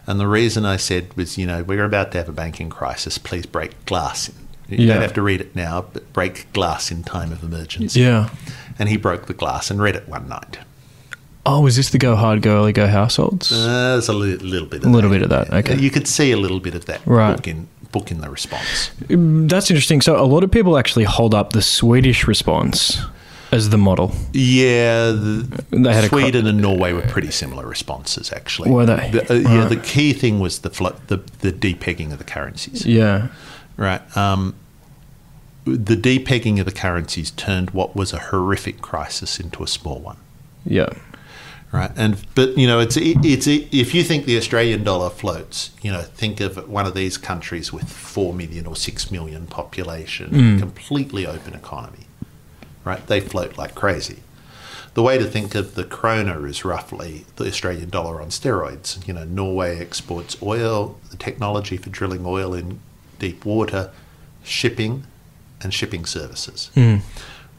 [0.06, 3.18] And the reason I said was, you know, we're about to have a banking crisis.
[3.18, 4.30] Please break glass
[4.68, 4.94] You Yeah.
[4.94, 8.00] don't have to read it now, but break glass in time of emergency.
[8.00, 8.28] Yeah.
[8.78, 10.58] And he broke the glass and read it one night.
[11.46, 13.50] Oh, is this the go hard, go early, go households?
[13.50, 15.16] Uh, there's a li- little bit of A little that.
[15.16, 15.78] bit of that, okay.
[15.80, 17.34] You could see a little bit of that Right.
[17.36, 18.90] book, in, book in the response.
[19.08, 20.02] That's interesting.
[20.02, 22.98] So a lot of people actually hold up the Swedish response
[23.50, 24.14] as the model.
[24.34, 28.70] Yeah, the, They had a cro- Sweden and Norway were pretty similar responses, actually.
[28.70, 29.08] Were they?
[29.10, 32.84] The, uh, yeah, the key thing was the, flo- the the depegging of the currencies.
[32.84, 33.28] Yeah.
[33.78, 34.16] Right.
[34.16, 34.56] Um,
[35.64, 40.16] the depegging of the currencies turned what was a horrific crisis into a small one.
[40.66, 40.90] Yeah.
[41.70, 41.90] Right.
[41.96, 46.02] And but you know it's it's if you think the Australian dollar floats, you know,
[46.02, 51.54] think of one of these countries with four million or six million population, completely open
[51.54, 52.06] economy.
[52.84, 53.06] Right.
[53.06, 54.22] They float like crazy.
[54.94, 59.06] The way to think of the krona is roughly the Australian dollar on steroids.
[59.06, 62.80] You know, Norway exports oil, the technology for drilling oil in
[63.18, 63.90] deep water,
[64.42, 65.04] shipping,
[65.60, 66.70] and shipping services.
[66.74, 66.96] Hmm.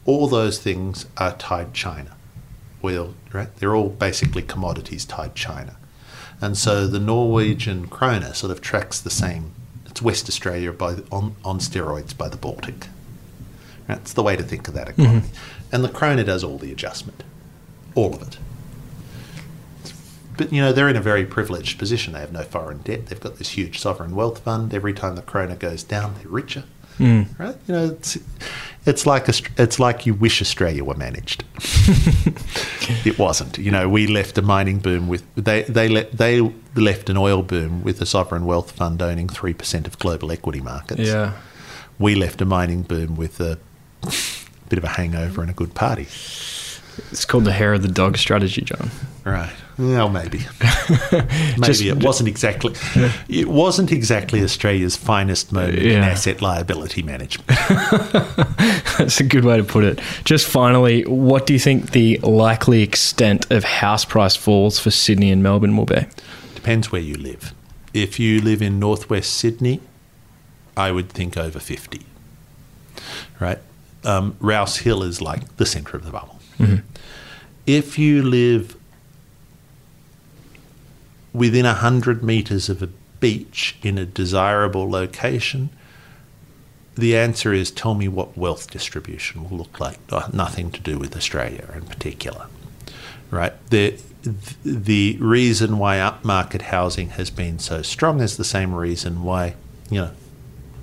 [0.04, 2.16] All those things are tied China.
[2.82, 3.54] Oil, right?
[3.56, 5.76] They're all basically commodities tied China.
[6.40, 9.52] And so the Norwegian krona sort of tracks the same.
[9.86, 12.86] It's West Australia by the, on, on steroids by the Baltic.
[13.86, 15.20] That's the way to think of that economy.
[15.20, 15.74] Mm-hmm.
[15.74, 17.22] And the krona does all the adjustment,
[17.94, 18.38] all of it.
[20.40, 22.14] But you know they're in a very privileged position.
[22.14, 23.08] They have no foreign debt.
[23.08, 24.72] They've got this huge sovereign wealth fund.
[24.72, 26.64] Every time the krona goes down, they're richer.
[26.96, 27.24] Hmm.
[27.36, 27.56] Right?
[27.66, 28.16] You know, it's
[28.86, 31.44] it's like Aust- it's like you wish Australia were managed.
[33.04, 33.58] it wasn't.
[33.58, 36.40] You know, we left a mining boom with they they let they
[36.74, 40.62] left an oil boom with the sovereign wealth fund owning three percent of global equity
[40.62, 41.02] markets.
[41.02, 41.34] Yeah.
[41.98, 43.58] We left a mining boom with a
[44.70, 46.04] bit of a hangover and a good party.
[47.12, 48.90] It's called the hair of the dog strategy, John.
[49.24, 49.52] Right.
[49.78, 50.38] Well, maybe.
[51.12, 51.26] maybe
[51.62, 52.74] Just- it wasn't exactly.
[53.28, 57.46] It wasn't exactly Australia's finest moment in asset liability management.
[58.98, 60.00] That's a good way to put it.
[60.24, 65.30] Just finally, what do you think the likely extent of house price falls for Sydney
[65.30, 66.06] and Melbourne will be?
[66.54, 67.54] Depends where you live.
[67.94, 69.80] If you live in northwest Sydney,
[70.76, 72.04] I would think over 50.
[73.38, 73.58] Right?
[74.04, 76.38] Um, Rouse Hill is like the centre of the bubble.
[77.66, 78.76] If you live
[81.32, 82.88] within 100 metres of a
[83.20, 85.70] beach in a desirable location,
[86.94, 89.98] the answer is tell me what wealth distribution will look like.
[90.10, 92.46] Uh, Nothing to do with Australia in particular
[93.30, 93.52] right?
[93.70, 93.98] The
[94.64, 99.54] the reason why upmarket housing has been so strong is the same reason why
[99.88, 100.10] you know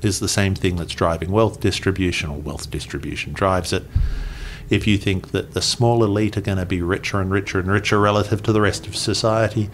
[0.02, 3.84] is the same thing that's driving wealth distribution or wealth distribution drives it.
[4.70, 7.72] If you think that the small elite are going to be richer and richer and
[7.72, 9.70] richer relative to the rest of society,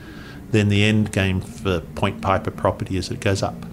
[0.54, 3.66] then the end game for Point Piper property is it goes up.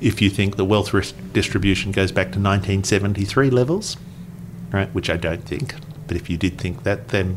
[0.00, 3.96] If you think the wealth ris- distribution goes back to 1973 levels,
[4.72, 4.88] right?
[4.94, 5.74] Which I don't think.
[6.06, 7.36] But if you did think that, then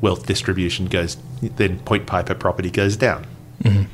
[0.00, 3.26] wealth distribution goes, then Point Piper property goes down.
[3.64, 3.84] Mm-hmm.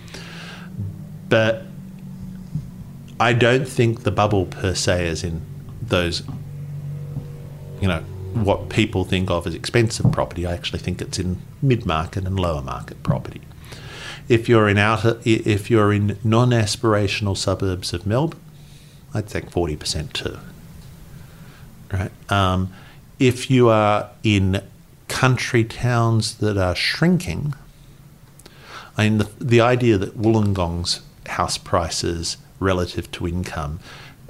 [1.30, 1.66] But
[3.18, 5.40] I don't think the bubble per se is in
[5.80, 6.22] those,
[7.80, 8.04] you know,
[8.34, 10.46] what people think of as expensive property.
[10.46, 13.40] I actually think it's in mid market and lower market property.
[14.28, 18.40] If you're in outer, if you're in non-aspirational suburbs of Melbourne,
[19.12, 20.38] I'd think forty percent too
[21.92, 22.10] right?
[22.30, 22.72] Um,
[23.18, 24.62] if you are in
[25.08, 27.54] country towns that are shrinking,
[28.96, 33.80] I mean, the, the idea that Wollongong's house prices relative to income,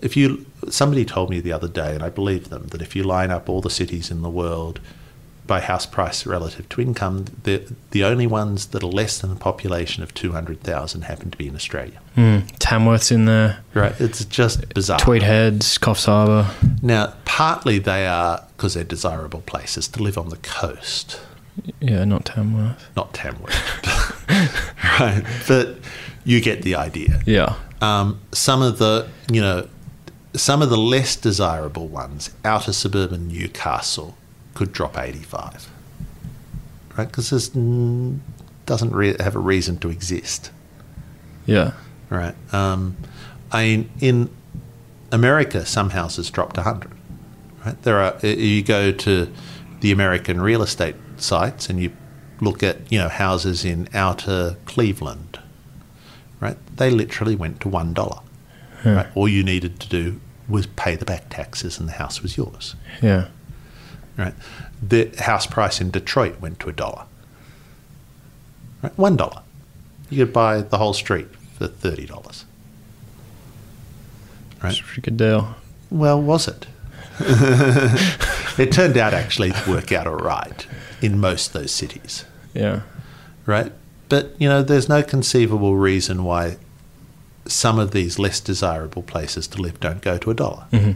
[0.02, 3.02] if you, somebody told me the other day, and I believe them, that if you
[3.02, 4.80] line up all the cities in the world
[5.46, 9.34] by house price relative to income, the, the only ones that are less than a
[9.34, 12.00] population of 200,000 happen to be in Australia.
[12.16, 13.98] Mm, Tamworth's in there, Right?
[14.00, 15.00] It's just bizarre.
[15.00, 16.50] Tweed Heads, Coffs Harbour.
[16.82, 21.18] Now, partly they are because they're desirable places to live on the coast,
[21.80, 22.88] Yeah, not Tamworth.
[22.94, 23.54] not Tamworth.
[25.00, 25.24] right.
[25.48, 25.78] But
[26.24, 27.22] you get the idea.
[27.26, 27.56] Yeah.
[27.80, 29.66] Um, some of the, you know,
[30.34, 34.16] some of the less desirable ones, outer suburban Newcastle,
[34.54, 35.70] could drop 85.
[36.96, 37.06] Right?
[37.06, 40.50] Because this doesn't re- have a reason to exist.
[41.46, 41.72] Yeah.
[42.08, 42.34] Right.
[42.52, 42.96] Um,
[43.52, 44.30] I mean, in
[45.10, 46.90] America, some houses dropped 100.
[47.64, 47.82] Right.
[47.82, 48.18] There are.
[48.24, 49.32] You go to
[49.80, 51.92] the American real estate sites and you
[52.40, 55.38] look at you know houses in outer Cleveland.
[56.40, 56.56] Right.
[56.76, 58.20] They literally went to one dollar.
[58.84, 59.06] Right.
[59.14, 62.74] All you needed to do was pay the back taxes, and the house was yours.
[63.02, 63.28] Yeah.
[64.16, 64.34] Right.
[64.82, 67.04] The house price in Detroit went to a dollar.
[68.82, 68.96] Right.
[68.98, 69.42] One dollar.
[70.08, 72.44] You could buy the whole street for thirty dollars.
[74.62, 74.70] Right.
[74.72, 75.54] It's a pretty good deal.
[75.90, 76.66] Well, was it?
[78.58, 80.66] it turned out actually to work out all right
[81.02, 82.24] in most of those cities,
[82.54, 82.80] Yeah.
[83.46, 83.72] right?
[84.08, 86.56] But, you know, there's no conceivable reason why
[87.50, 90.66] some of these less desirable places to live don't go to a dollar.
[90.72, 90.92] Mm-hmm.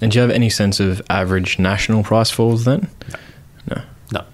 [0.00, 2.88] And do you have any sense of average national price falls then?
[3.68, 3.82] No.
[4.12, 4.24] No.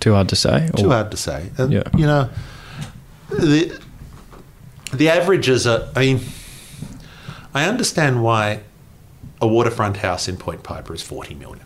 [0.00, 0.70] Too hard to say?
[0.76, 1.50] Too hard to say.
[1.56, 1.82] And, Yeah.
[1.96, 2.30] You know,
[3.30, 3.80] the,
[4.92, 6.20] the averages are, I mean,
[7.54, 8.60] I understand why
[9.40, 11.64] a waterfront house in Point Piper is 40 million.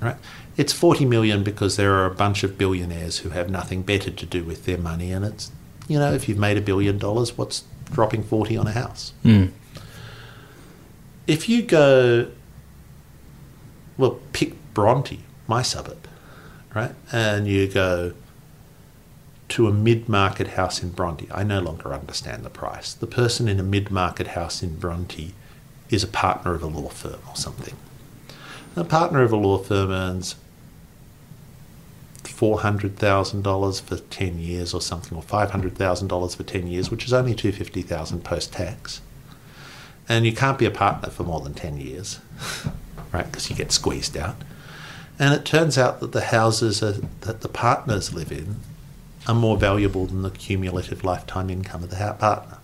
[0.00, 0.16] Right?
[0.56, 4.26] It's 40 million because there are a bunch of billionaires who have nothing better to
[4.26, 5.12] do with their money.
[5.12, 5.50] And it's,
[5.88, 9.12] you know, if you've made a billion dollars, what's dropping 40 on a house?
[9.24, 9.50] Mm.
[11.26, 12.30] If you go,
[13.96, 16.06] well, pick Bronte, my suburb,
[16.74, 16.92] right?
[17.12, 18.12] And you go
[19.48, 21.28] to a mid market house in Bronte.
[21.32, 22.92] I no longer understand the price.
[22.92, 25.34] The person in a mid market house in Bronte
[25.88, 27.74] is a partner of a law firm or something.
[28.74, 30.34] A partner of a law firm earns
[32.36, 38.22] $400,000 for 10 years or something, or $500,000 for 10 years, which is only 250000
[38.22, 39.00] post tax.
[40.08, 42.20] And you can't be a partner for more than 10 years,
[43.12, 43.26] right?
[43.26, 44.36] Because you get squeezed out.
[45.18, 48.56] And it turns out that the houses are, that the partners live in
[49.26, 52.58] are more valuable than the cumulative lifetime income of the partner,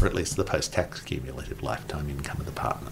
[0.00, 2.90] or at least the post tax cumulative lifetime income of the partner.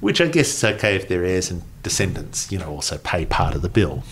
[0.00, 3.54] Which I guess is okay if their heirs and descendants, you know, also pay part
[3.54, 4.02] of the bill.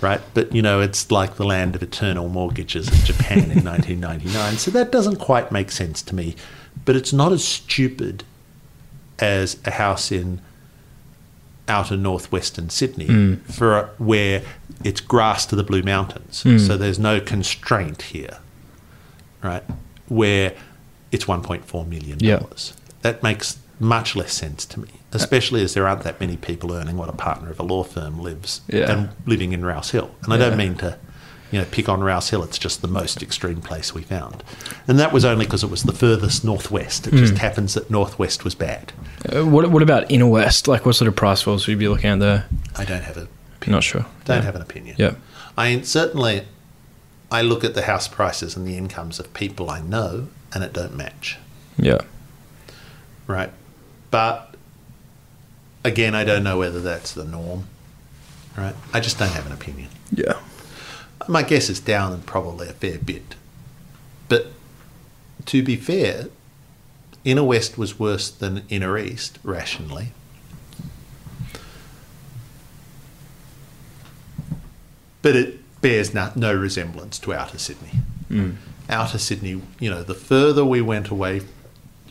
[0.00, 0.20] Right?
[0.34, 4.58] But, you know, it's like the land of eternal mortgages in Japan in 1999.
[4.58, 6.34] So that doesn't quite make sense to me.
[6.84, 8.24] But it's not as stupid
[9.20, 10.40] as a house in
[11.68, 13.34] outer northwestern Sydney hmm.
[13.36, 14.42] for where
[14.82, 16.42] it's grass to the Blue Mountains.
[16.42, 16.58] Hmm.
[16.58, 18.38] So there's no constraint here,
[19.42, 19.62] right?
[20.08, 20.54] Where
[21.12, 22.38] it's 1.4 million Yeah.
[22.38, 22.74] dollars.
[23.02, 26.96] That makes much less sense to me, especially as there aren't that many people earning
[26.96, 28.90] what a partner of a law firm lives Yeah.
[28.90, 30.10] and living in Rouse Hill.
[30.22, 30.48] And I Yeah.
[30.50, 30.96] don't mean to,
[31.50, 32.44] you know, pick on Rouse Hill.
[32.44, 34.44] It's just the most extreme place we found,
[34.86, 37.06] and that was only because it was the furthest northwest.
[37.08, 38.92] It just happens that northwest was bad.
[39.28, 40.68] Uh, what, what about inner west?
[40.68, 42.44] Like, what sort of price falls would you be looking at there?
[42.76, 43.26] I don't have a
[43.66, 44.06] Not sure.
[44.24, 44.42] don't yeah.
[44.44, 44.96] have an opinion.
[44.98, 45.14] Yeah.
[45.58, 46.44] I certainly,
[47.32, 50.72] I look at the house prices and the incomes of people I know, and it
[50.72, 51.38] don't match,
[51.76, 51.98] Yeah.
[53.26, 53.50] right?
[54.12, 54.54] But
[55.82, 57.66] again, I don't know whether that's the norm,
[58.56, 58.76] right?
[58.92, 59.88] I just don't have an opinion.
[60.12, 60.38] Yeah.
[61.26, 63.34] My guess is down and probably a fair bit,
[64.28, 64.48] but
[65.46, 66.26] to be fair,
[67.24, 70.08] inner west was worse than inner east rationally.
[75.22, 78.00] But it bears no, no resemblance to outer Sydney.
[78.28, 78.56] Mm.
[78.90, 81.42] Outer Sydney, you know, the further we went away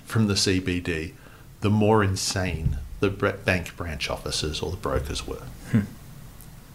[0.05, 1.13] from the CBD,
[1.61, 5.43] the more insane the bank branch offices or the brokers were.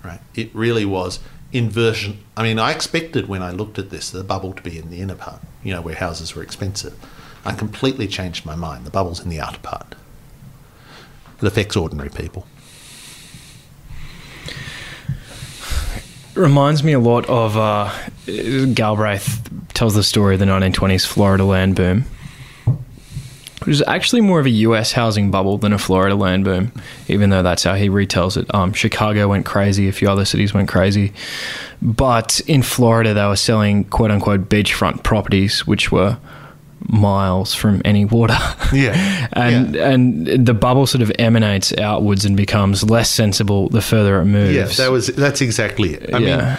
[0.04, 0.20] Right?
[0.34, 1.18] It really was
[1.52, 2.18] inversion.
[2.36, 5.00] I mean, I expected when I looked at this the bubble to be in the
[5.00, 6.94] inner part, you know, where houses were expensive.
[7.44, 8.84] I completely changed my mind.
[8.84, 9.94] The bubble's in the outer part.
[11.40, 12.46] It affects ordinary people.
[14.48, 17.92] It reminds me a lot of uh,
[18.74, 22.04] Galbraith tells the story of the 1920s Florida land boom,
[23.60, 26.72] which was actually more of a US housing bubble than a Florida land boom,
[27.08, 28.52] even though that's how he retells it.
[28.54, 31.12] Um, Chicago went crazy, a few other cities went crazy.
[31.80, 36.18] But in Florida, they were selling quote unquote beachfront properties, which were
[36.88, 38.36] miles from any water.
[38.72, 39.28] Yeah.
[39.32, 44.24] and and the bubble sort of emanates outwards and becomes less sensible the further it
[44.24, 44.54] moves.
[44.54, 46.12] Yeah, that was that's exactly it.
[46.12, 46.58] I yeah.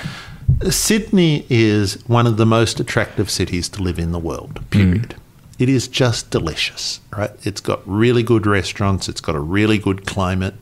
[0.61, 4.61] mean, Sydney is one of the most attractive cities to live in the world.
[4.69, 5.15] Period.
[5.59, 7.31] It is just delicious, right?
[7.43, 9.09] It's got really good restaurants.
[9.09, 10.53] It's got a really good climate.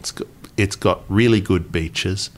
[0.00, 2.30] It's got it's got really good beaches,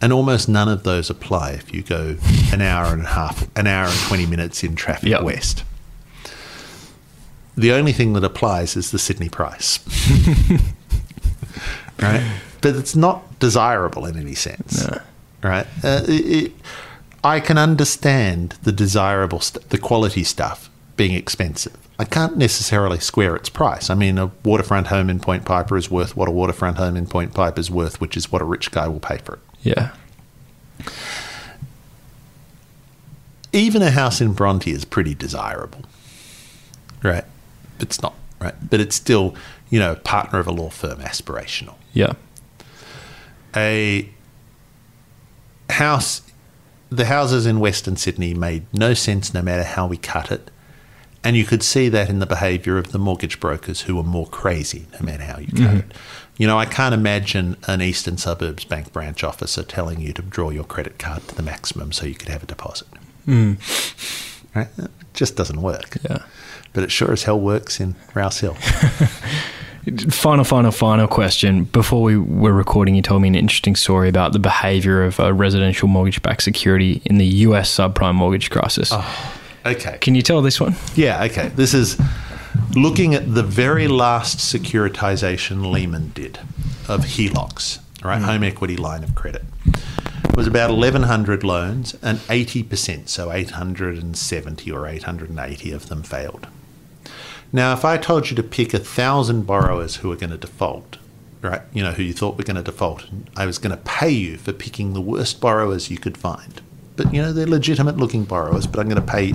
[0.00, 2.16] and almost none of those apply if you go
[2.52, 5.22] an hour and a half, an hour and twenty minutes in traffic Yep.
[5.22, 5.64] west.
[7.56, 9.78] The only thing that applies is the Sydney price,
[12.02, 12.22] right?
[12.60, 15.00] But it's not desirable in any sense No.
[15.42, 15.66] right?
[15.82, 16.52] Uh, it, it,
[17.24, 21.76] I can understand the desirable, st- the quality stuff being expensive.
[21.98, 23.88] I can't necessarily square its price.
[23.90, 27.06] I mean, a waterfront home in Point Piper is worth what a waterfront home in
[27.06, 29.40] Point Piper is worth, which is what a rich guy will pay for it.
[29.62, 29.92] Yeah.
[33.52, 35.80] Even a house in Bronte is pretty desirable,
[37.02, 37.24] right?
[37.80, 38.54] It's not, right?
[38.68, 39.34] But it's still,
[39.70, 41.76] you know, partner of a law firm, aspirational.
[41.94, 42.12] Yeah.
[43.54, 44.10] a
[45.70, 46.22] house
[46.90, 50.50] the houses in western sydney made no sense no matter how we cut it
[51.26, 54.28] And you could see that in the behaviour of the mortgage brokers who were more
[54.28, 55.76] crazy, no matter how you cut mm-hmm.
[55.78, 55.92] it.
[56.36, 60.50] You know, I can't imagine an Eastern Suburbs Bank branch officer telling you to draw
[60.50, 62.86] your credit card to the maximum so you could have a deposit.
[63.26, 63.58] Mm.
[64.54, 64.68] Right?
[64.78, 65.96] It just doesn't work.
[66.08, 66.22] Yeah.
[66.72, 68.56] But it sure as hell works in Rouse Hill.
[70.08, 71.62] Final, final, final question.
[71.62, 75.32] Before we were recording, you told me an interesting story about the behavior of a
[75.32, 78.90] residential mortgage backed security in the US subprime mortgage crisis.
[78.92, 79.32] Ah.
[79.66, 79.98] Okay.
[80.00, 80.76] Can you tell this one?
[80.94, 81.48] Yeah, okay.
[81.48, 82.00] This is
[82.76, 86.38] looking at the very last securitization Lehman did
[86.88, 88.18] of HELOCs, right?
[88.18, 88.24] Hmm.
[88.24, 89.42] Home equity line of credit.
[90.24, 96.46] It was about 1,100 loans, and 80%, so 870 or 880 of them failed.
[97.52, 100.98] Now, if I told you to pick a thousand borrowers who are going to default,
[101.40, 103.82] right, you know, who you thought were going to default, and I was going to
[103.82, 106.60] pay you for picking the worst borrowers you could find.
[106.96, 109.34] But, you know, they're legitimate looking borrowers, but I'm going to pay.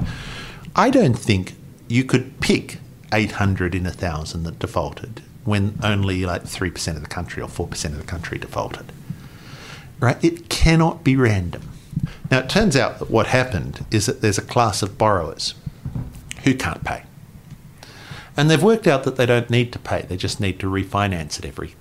[0.76, 1.54] I don't think
[1.88, 2.80] you could pick
[3.14, 7.86] 800 in a thousand that defaulted when only like 3% of the country or 4%
[7.86, 8.92] of the country defaulted.
[10.00, 10.24] Right?
[10.24, 11.70] It cannot be random.
[12.30, 15.54] Now, it turns out that what happened is that there's a class of borrowers
[16.44, 17.04] who can't pay.
[18.38, 21.38] And they've worked out that they don't need to pay; they just need to refinance
[21.38, 21.76] it every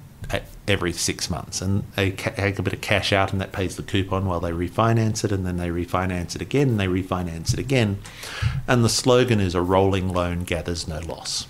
[0.68, 3.82] every six months, and they take a bit of cash out, and that pays the
[3.82, 7.58] coupon while they refinance it, and then they refinance it again, and they refinance it
[7.58, 7.98] again,
[8.66, 11.46] and the slogan is "A rolling loan gathers no loss."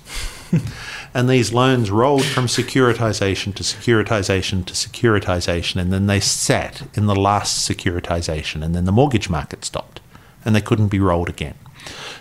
[1.14, 7.06] and these loans rolled from securitization to securitization to securitization, and then they sat in
[7.06, 10.00] the last securitization, and then the mortgage market stopped,
[10.44, 11.54] and they couldn't be rolled again.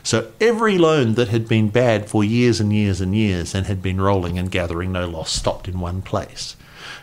[0.10, 3.80] So every loan that had been bad for years and years and years and had
[3.80, 6.56] been rolling and gathering no loss stopped in one place.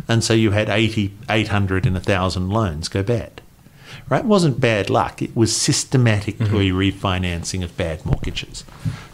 [0.08, 3.42] And so you had 80, 800 and 1,000 loans go bad.
[4.08, 4.24] Right?
[4.24, 7.06] It wasn't bad luck, it was systematically mm-hmm.
[7.06, 8.64] refinancing of bad mortgages.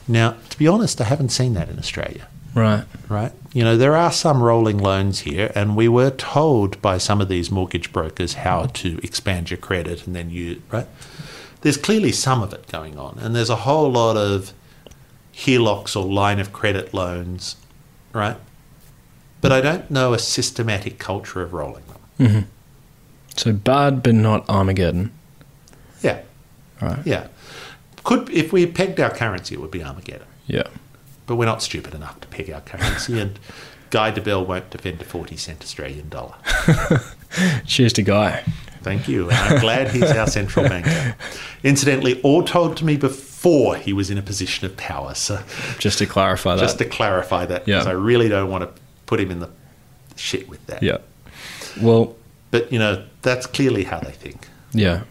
[0.09, 2.85] Now, to be honest, I haven't seen that in Australia Right.
[3.11, 3.33] right?
[3.53, 7.29] You know, there are some rolling loans here, and we were told by some of
[7.29, 10.87] these mortgage brokers how to expand your credit and then you, right?
[11.63, 14.53] There's clearly some of it going on, and there's a whole lot of
[15.35, 17.57] HELOCs or line of credit loans,
[18.13, 18.37] right?
[19.41, 21.99] But I don't know a systematic culture of rolling them.
[22.29, 22.41] Mm-hmm.
[23.37, 25.11] So bad, but not Armageddon.
[26.03, 26.21] Yeah,
[26.81, 26.99] Right.
[27.05, 27.29] yeah.
[28.05, 30.27] Could if we pegged our currency, it would be Armageddon.
[30.47, 30.65] Yeah.
[31.27, 33.39] But we're not stupid enough to peg our currency, and
[33.91, 36.35] Guy Debelle won't defend a 40 cent Australian dollar.
[37.67, 38.43] Cheers to Guy.
[38.83, 39.31] Thank you.
[39.31, 41.15] And I'm glad he's our central banker.
[41.65, 45.15] Incidentally, all told to me before he was in a position of power.
[45.15, 45.41] So
[45.79, 46.61] Just to clarify that.
[46.61, 47.77] just to clarify that, Yeah.
[47.79, 49.51] because I really don't want to put him in the
[50.17, 50.83] shit with that.
[50.83, 50.99] yeah.
[51.81, 52.15] Well,
[52.51, 54.47] But, you know, that's clearly how they think.
[54.73, 55.03] yeah.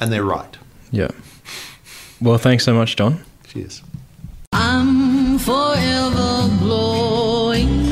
[0.00, 0.56] And they're right.
[0.90, 1.08] Yeah.
[2.20, 3.24] Well, thanks so much, John.
[3.46, 3.82] Cheers.
[4.52, 7.87] I'm forever blowing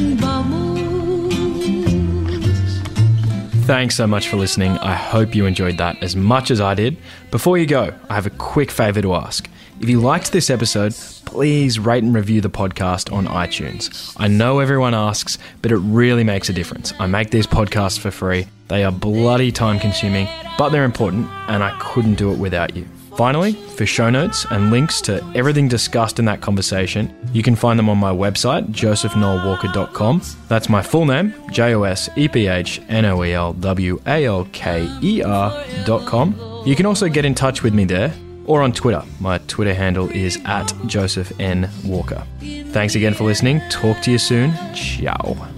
[3.66, 4.78] Thanks so much for listening.
[4.78, 6.96] I hope you enjoyed that as much as I did.
[7.32, 9.50] Before you go, I have a quick favour to ask.
[9.80, 10.94] If you liked this episode,
[11.24, 14.14] please rate and review the podcast on iTunes.
[14.18, 16.94] I know everyone asks, but it really makes a difference.
[17.00, 18.46] I make these podcasts for free.
[18.68, 22.86] They are bloody time consuming, but they're important, and I couldn't do it without you.
[23.16, 27.78] Finally, for show notes and links to everything discussed in that conversation, you can find
[27.78, 30.20] them on my website, josephnoelwalker.com.
[30.48, 34.00] That's my full name, J O S E P H N O E L W
[34.06, 36.62] A L K E R.com.
[36.66, 38.12] You can also get in touch with me there
[38.44, 39.02] or on Twitter.
[39.18, 41.70] My Twitter handle is at Joseph N.
[41.84, 42.22] Walker.
[42.40, 43.60] Thanks again for listening.
[43.70, 44.52] Talk to you soon.
[44.74, 45.55] Ciao.